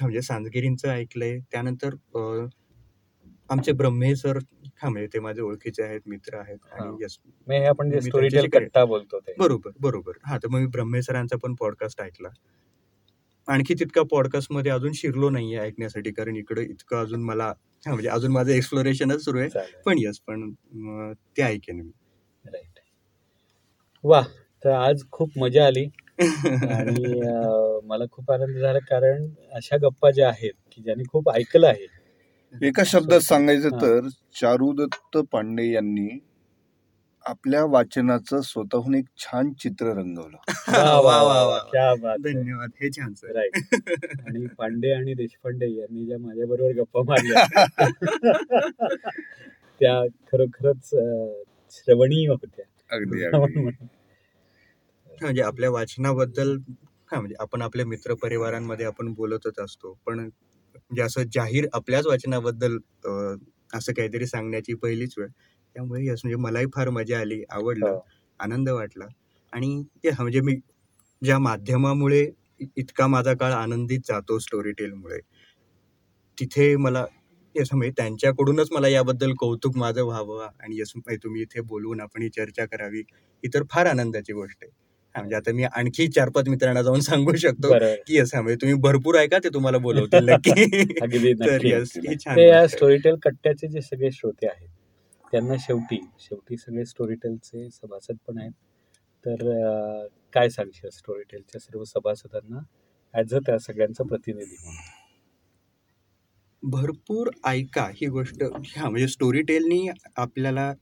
म्हणजे 0.03 0.23
सांजगिरींचं 0.23 0.89
ऐकलंय. 0.89 1.39
त्यानंतर 1.53 1.95
आमचे 3.51 3.73
ब्रह्मे 3.73 4.15
सर 4.17 4.39
हा 4.83 4.89
म्हणजे 4.89 5.09
ते 5.15 5.21
माझे 5.21 5.43
ओळखीचे 5.43 5.83
आहेत 5.83 6.01
मित्र 6.07 6.37
आहेत. 6.37 6.59
हा. 6.73 6.85
आणि 6.85 7.59
हे 7.59 7.65
आपण 7.65 7.91
जे 7.91 8.01
स्टोरी 8.01 8.29
बोलतो 8.87 9.19
बरोबर 9.39 9.71
बरोबर. 9.81 10.13
हा 10.25 10.39
तर 10.39 10.49
मग 10.49 10.61
मी 10.61 10.67
ब्रह्मे 10.67 11.03
सरांचा 11.03 11.37
पण 11.43 11.55
पॉडकास्ट 11.55 12.01
ऐकला. 12.01 12.29
आणखी 13.51 13.75
तितका 13.75 14.03
पॉडकास्टमध्ये 14.11 14.73
अजून 14.73 14.93
शिरलो 14.95 15.31
नाहीये 15.31 15.59
ऐकण्यासाठी 15.59 16.11
कारण 16.11 16.37
इकडे 16.37 16.63
इतकं 16.63 17.01
अजून 17.01 17.23
मला 17.25 17.53
म्हणजे 17.87 18.09
अजून 18.09 18.33
माझं 18.33 18.53
एक्सप्लोरेशनच 18.53 19.25
सुरू 19.25 19.39
आहे. 19.39 19.49
पण 19.87 19.99
यस 19.99 20.19
पण 20.27 20.51
ते 21.37 21.43
ऐकेन 21.43 21.77
मी. 21.77 21.91
राईट 22.45 22.79
वा 24.05 24.21
तर 24.63 24.71
आज 24.71 25.03
खूप 25.13 25.39
मजा 25.39 25.67
आली. 25.67 25.85
आणि 26.21 27.21
मला 27.85 28.05
खूप 28.13 28.31
आनंद 28.33 28.59
झाला 28.59 28.79
कारण 28.91 29.27
अशा 29.53 29.77
गप्पा 29.83 30.11
ज्या 30.11 30.29
आहेत 30.29 30.53
की 30.73 30.83
ज्यांनी 30.83 31.05
खूप 31.13 31.31
ऐकलं 31.31 31.67
आहे. 31.67 31.87
एका 32.55 32.83
शब्दात 32.87 33.21
सांगायचं. 33.21 33.77
तर 33.81 34.09
चारुदत्त 34.41 35.19
पांडे 35.33 35.71
यांनी 35.73 36.09
आपल्या 37.27 37.65
वाचनाचं 37.65 38.41
स्वतःहून 38.41 38.95
एक 38.95 39.05
छान 39.19 39.53
चित्र 39.53 39.87
रंगवलं. 39.87 40.37
वा 40.69 41.01
वा 41.01 41.23
वा 41.23 41.47
वा 41.47 41.59
क्या 41.59 41.95
बात 41.95 42.19
आहे. 42.27 42.35
धन्यवाद. 42.35 42.71
हे 42.83 42.91
छान 42.91 43.15
सर. 43.15 43.39
आणि 43.39 44.47
पांडे 44.59 44.93
आणि 44.93 45.15
देशपांडे 45.15 45.71
यांनी 45.71 46.07
ज्या 46.07 46.19
माझ्या 46.19 46.47
बरोबर 46.47 46.73
गप्पा 46.73 47.03
मारल्या. 47.03 47.45
त्या 49.81 50.05
खरोखरच 50.33 50.91
श्रवणीय 51.71 52.29
होत्या. 52.29 52.65
अगदी 52.91 53.25
अगदी. 53.25 53.71
म्हणजे 55.23 55.43
आपल्या 55.43 55.71
वाचनाबद्दल 55.71 56.59
हा 57.13 57.21
म्हणजे 57.21 57.37
आपण 57.41 57.63
आपल्या 57.63 57.87
मित्र 57.87 58.15
परिवारांमध्ये 58.15 58.87
आपण 58.87 59.13
बोलतच 59.13 59.59
असतो. 59.59 59.99
पण 60.07 60.19
म्हणजे 60.19 61.03
असं 61.03 61.23
जाहीर 61.33 61.67
आपल्याच 61.73 62.07
वाचनाबद्दल 62.07 62.79
असं 63.75 63.93
काहीतरी 63.93 64.27
सांगण्याची 64.27 64.75
पहिलीच 64.75 65.15
वेळ. 65.19 65.29
त्यामुळे 65.77 66.05
यस 66.05 66.21
म्हणजे 66.25 66.37
मलाही 66.43 66.67
फार 66.75 66.89
मजा 66.91 67.19
आली 67.21 67.43
आवडलं 67.51 67.89
हो. 67.89 68.01
आनंद 68.41 68.69
वाटला 68.71 69.05
आणि 69.53 69.83
ते 70.05 70.11
म्हणजे 70.13 70.41
मी 70.41 70.55
ज्या 71.23 71.39
माध्यमामुळे 71.39 72.27
इतका 72.77 73.07
माझा 73.07 73.33
काळ 73.35 73.53
आनंदीत 73.53 74.01
जातो 74.09 74.39
स्टोरी 74.39 74.73
टेलमुळे 74.73 75.19
तिथे 76.39 76.75
मला 76.77 77.05
यस 77.55 77.69
म्हणजे 77.73 77.93
त्यांच्याकडूनच 77.97 78.69
मला 78.73 78.89
याबद्दल 78.89 79.33
कौतुक 79.39 79.77
माझं 79.77 80.03
व्हावं 80.03 80.43
आणि 80.45 80.81
यस 80.81 80.93
म्हणजे 80.97 81.17
तुम्ही 81.25 81.43
इथे 81.43 81.61
बोलवून 81.63 82.01
आपण 82.01 82.23
ही 82.23 82.29
चर्चा 82.29 82.65
करावी 82.67 83.01
ही 83.01 83.49
तर 83.55 83.63
फार 83.71 83.87
आनंदाची 83.87 84.33
गोष्ट 84.33 84.57
आहे 84.63 84.71
म्हणजे 85.15 85.37
आता 85.37 85.53
मी 85.53 85.65
आणखी 85.65 86.07
चार 86.09 86.29
पाच 86.29 86.49
मित्रांना 86.49 86.83
जाऊन 86.83 87.01
सांगू 87.01 87.35
शकतो 87.37 87.73
की 88.07 88.19
यस 88.19 88.35
म्हणजे 88.35 88.55
तुम्ही 88.57 88.77
भरपूर 88.81 89.17
ऐका 89.17 89.39
ते 89.39 89.49
तुम्हाला 89.55 89.79
बोलवतील 89.79 90.29
नक्की 90.29 90.53
अगदी 91.03 91.33
तर 91.35 91.55
नक्की. 91.55 91.71
यस 91.71 91.93
ही 91.99 92.17
आहे. 92.27 92.67
स्टोरीटेल 92.69 93.15
कट्ट्याचे 93.23 93.69
जे 93.69 93.81
सगळे 93.81 94.11
श्रोते 94.11 94.47
आहेत 94.47 94.69
त्यांना 95.33 95.55
शेवटी 95.61 95.99
शेवटी 96.21 96.57
सगळे 96.57 96.85
स्टोरीटेलचे 96.87 97.69
सभासद 97.73 98.17
पण 98.27 98.39
आहेत. 98.39 98.53
तर 99.25 100.07
काय 100.33 100.49
सांगशील 100.51 100.91
स्टोरीटेलच्या 100.91 101.61
सर्व 101.61 101.85
सभासदांना 101.85 102.59
ॲज 103.15 103.35
अ 103.35 103.39
त्या 103.47 103.59
सगळ्यांचा 103.59 104.05
प्रतिनिधी? 104.05 104.57
म्हणून 104.57 104.99
भरपूर 106.63 107.31
ऐका 107.47 107.87
ही 107.95 108.07
गोष्ट. 108.09 108.43
ह्या 108.43 108.89
म्हणजे 108.89 109.09
स्टोरी 109.09 109.43
टेलनी 109.43 109.87
आपल्याला 110.17 110.73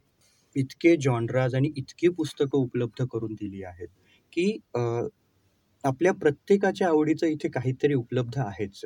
इतके 0.56 0.96
जॉनराज 0.96 1.54
आणि 1.54 1.70
इतकी 1.76 2.08
पुस्तकं 2.08 2.58
उपलब्ध 2.58 3.04
करून 3.12 3.34
दिली 3.34 3.62
आहेत 3.64 3.88
की 4.32 4.50
आपल्या 5.84 6.12
प्रत्येकाच्या 6.14 6.88
आवडीचं 6.88 7.26
इथे 7.26 7.48
काहीतरी 7.48 7.94
उपलब्ध 7.94 8.38
आहेच. 8.38 8.80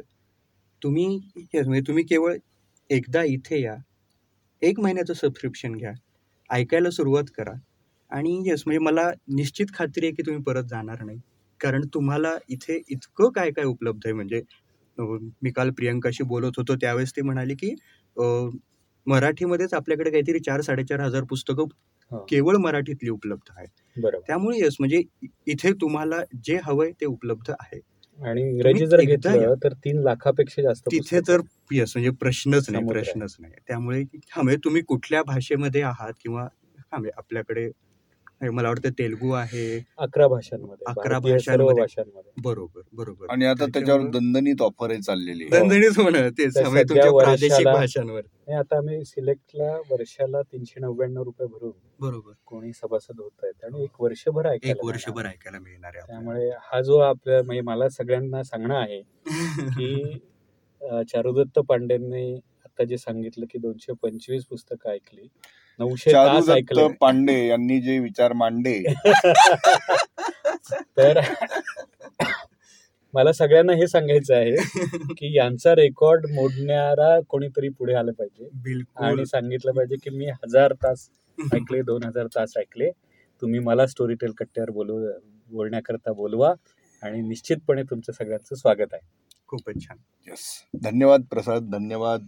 तुम्ही 0.82 1.06
म्हणजे 1.36 1.80
तुम्ही 1.86 2.04
केवळ 2.04 2.36
एकदा 2.90 3.22
इथे 3.24 3.60
या 3.62 3.74
एक 4.62 4.80
महिन्याचं 4.80 5.14
सबस्क्रिप्शन 5.14 5.72
घ्या. 5.76 5.92
ऐकायला 6.50 6.90
सुरुवात 6.90 7.30
करा. 7.36 7.52
आणि 8.10 8.32
येस 8.46 8.62
म्हणजे 8.66 8.78
मला 8.84 9.10
निश्चित 9.36 9.66
खात्री 9.74 10.06
आहे 10.06 10.14
की 10.14 10.22
तुम्ही 10.26 10.42
परत 10.42 10.64
जाणार 10.70 11.02
नाही. 11.04 11.18
कारण 11.60 11.84
तुम्हाला 11.94 12.34
इथे 12.48 12.80
इतकं 12.90 13.30
काय 13.34 13.50
काय 13.50 13.64
उपलब्ध 13.64 14.00
आहे. 14.06 14.12
म्हणजे 14.14 14.40
मी 15.42 15.50
काल 15.52 15.70
प्रियंकाशी 15.70 16.24
बोलत 16.24 16.58
होतो. 16.58 16.74
त्यावेळेस 16.80 17.12
ती 17.16 17.22
म्हणाली 17.22 17.54
की 17.54 17.74
मराठीमध्येच 19.06 19.74
आपल्याकडे 19.74 20.10
काहीतरी 20.10 20.38
चार 20.40 20.60
साडेचार 20.60 21.00
हजार 21.00 21.24
पुस्तकं. 21.30 21.66
केवळ 22.28 22.56
मराठीतली 22.56 23.10
उपलब्ध 23.10 23.52
आहेत. 23.56 23.68
त्यामुळे 24.26 24.58
येस 24.58 24.76
म्हणजे 24.80 25.02
इथे 25.46 25.72
तुम्हाला 25.80 26.16
जे 26.44 26.58
हवंय 26.64 26.90
ते 27.00 27.06
उपलब्ध 27.06 27.50
आहे. 27.50 27.80
आणि 28.26 28.48
इंग्रजी 28.48 28.86
जर 28.86 29.00
घेतलं. 29.00 29.54
तर 29.64 29.72
तीन 29.72 30.02
लाखापेक्षा 30.02 30.62
जास्त 30.62 30.86
तिथे. 30.86 31.20
तर 31.20 31.40
येस 31.72 31.92
म्हणजे 31.96 32.10
प्रश्नच 32.10 32.70
नाही. 32.70 32.86
प्रश्नच 32.86 33.36
नाही 33.40 33.52
त्यामुळे 33.68 34.02
म्हणजे 34.36 34.56
तुम्ही 34.64 34.82
कुठल्या 34.82 35.22
भाषेमध्ये 35.22 35.82
आहात 35.82 36.12
किंवा 36.22 36.48
म्हणजे 36.92 37.10
आपल्याकडे 37.16 37.68
मला 38.42 38.68
वाटतं 38.68 38.90
तेलगू 38.90 39.30
आहे 39.32 39.64
अकरा 39.98 40.26
भाषांमध्ये 40.28 40.84
अकरा 40.86 41.18
भाषांमध्ये. 41.18 42.32
बरोबर 42.42 42.80
बरोबर 42.92 43.26
आणि 43.30 43.44
आता 43.44 43.66
त्याच्यावर 43.66 44.06
दणदणीत 44.08 44.62
ऑफरही 44.62 45.00
चाललेली 45.00 45.44
आहे. 45.44 45.50
दणदणीत 45.50 45.98
होणं 45.98 46.28
तेच 46.38 46.56
तुमच्या 46.56 47.10
प्रादेशिक 47.12 47.52
वर्षाला- 47.52 47.74
भाषांवर 47.74 48.22
आता 48.52 48.76
आम्ही 48.76 49.04
सिलेक्टला 49.04 49.72
वर्षाला 49.90 50.40
तीनशे 50.42 50.80
नव्याण्णव 50.80 51.22
रुपये 51.22 51.46
भरून 51.46 51.72
बरोबर 52.00 52.32
कोणी 52.44 52.72
सभासद 52.72 53.20
होत 53.20 53.44
आहेत 53.44 53.64
आणि 53.64 53.82
एक 53.82 54.00
वर्षभर 54.00 54.46
ऐकायला 54.46 54.72
एक. 54.72 54.84
वर्षभर 54.84 55.26
ऐकायला 55.26 55.58
मिळणार 55.58 55.96
आहे. 55.96 56.06
त्यामुळे 56.06 56.48
हा 56.62 56.80
जो 56.80 56.98
आपल्या 56.98 57.42
म्हणजे 57.42 57.60
मला 57.60 57.88
सगळ्यांना 57.88 58.42
सांगणं 58.42 58.74
आहे 58.74 59.00
की 59.78 60.18
चारुदत्त 61.08 61.58
पांडेंनी 61.58 62.34
आता 62.64 62.84
जे 62.84 62.96
सांगितलं 62.98 63.46
की 63.50 63.58
दोनशे 63.58 63.92
पंचवीस 64.02 64.44
पुस्तकं 64.44 64.90
ऐकली 64.90 65.26
नऊशे 65.78 66.12
पांडे 67.00 67.48
यांनी 67.48 67.80
जे 67.80 67.98
विचार 67.98 68.32
मांडले. 68.32 68.82
तर 70.96 71.20
मला 73.14 73.32
सगळ्यांना 73.32 73.72
हे 73.72 73.86
सांगायचं 73.86 74.34
आहे 74.34 74.56
की 75.12 75.36
यांचा 75.36 75.74
रेकॉर्ड 75.74 76.26
मोडणारा 76.30 77.20
कोणीतरी 77.28 77.68
पुढे 77.68 77.94
आलं 77.94 78.12
पाहिजे. 78.12 78.48
आणि 78.96 79.26
सांगितलं 79.26 79.72
पाहिजे 79.72 79.96
की 79.96 80.10
मी 80.10 80.26
हजार 80.26 80.72
तास 80.72 81.08
ऐकले 81.54 81.82
दोन 81.82 82.04
हजार 82.04 82.26
तास 82.26 82.52
ऐकले. 82.56 82.90
तुम्ही 83.42 83.60
मला 83.60 83.86
स्टोरी 83.86 84.14
टेल 84.14 84.32
कट्ट्यावर 84.32 84.70
बोलव 84.70 85.06
बोलण्याकरता 85.50 86.12
बोलवा 86.12 86.52
आणि 87.02 87.20
निश्चितपणे 87.20 87.82
तुमचं 87.82 88.12
सगळ्यांचं 88.12 88.54
स्वागत 88.54 88.92
आहे. 88.92 89.06
खूपच 89.46 89.74
छान. 89.74 89.96
येस 90.28 90.64
धन्यवाद 90.82 91.22
प्रसाद 91.30 91.62
धन्यवाद. 91.62 92.26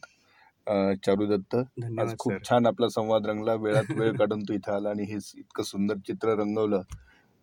चारुदत्त 1.07 1.57
आज 1.99 2.15
खूप 2.19 2.33
छान 2.49 2.67
आपला 2.67 2.89
संवाद 2.89 3.27
रंगला. 3.27 3.55
वेळात 3.55 3.85
वेळ 3.91 4.17
काढून 4.17 4.43
तू 4.43 4.53
इथं 4.53 4.73
आला 4.73 4.91
आणि 4.91 5.03
हे 5.03 5.19
इतकं 5.35 5.63
सुंदर 5.63 5.95
चित्र 5.97 6.29
रंगवलं. 6.29 6.83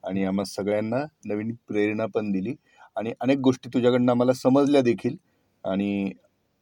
आणि 0.08 0.26
आम्हा 0.26 0.46
सगळ्यांना 0.46 0.98
नवीन 1.26 1.56
प्रेरणा 1.68 2.06
पण 2.06 2.32
दिली. 2.32 2.56
आणि 2.96 3.14
अनेक 3.22 3.38
गोष्टी 3.38 3.70
तुझ्याकडनं 3.74 4.12
आम्हाला 4.12 4.34
समजल्या 4.34 4.82
देखील. 4.82 5.16
आणि 5.64 6.12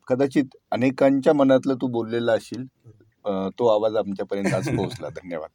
कदाचित 0.08 0.56
अनेकांच्या 0.72 1.34
मनातलं 1.34 1.76
तू 1.76 1.88
बोललेला 1.88 2.34
असशील 2.34 2.66
अं, 3.26 3.50
तो 3.60 3.68
आवाज 3.68 3.96
आमच्यापर्यंत 3.96 4.54
आज 4.54 4.70
पोहोचला. 4.70 5.10
धन्यवाद. 5.10 5.50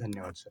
धन्यवाद 0.00 0.32
सर. 0.34 0.50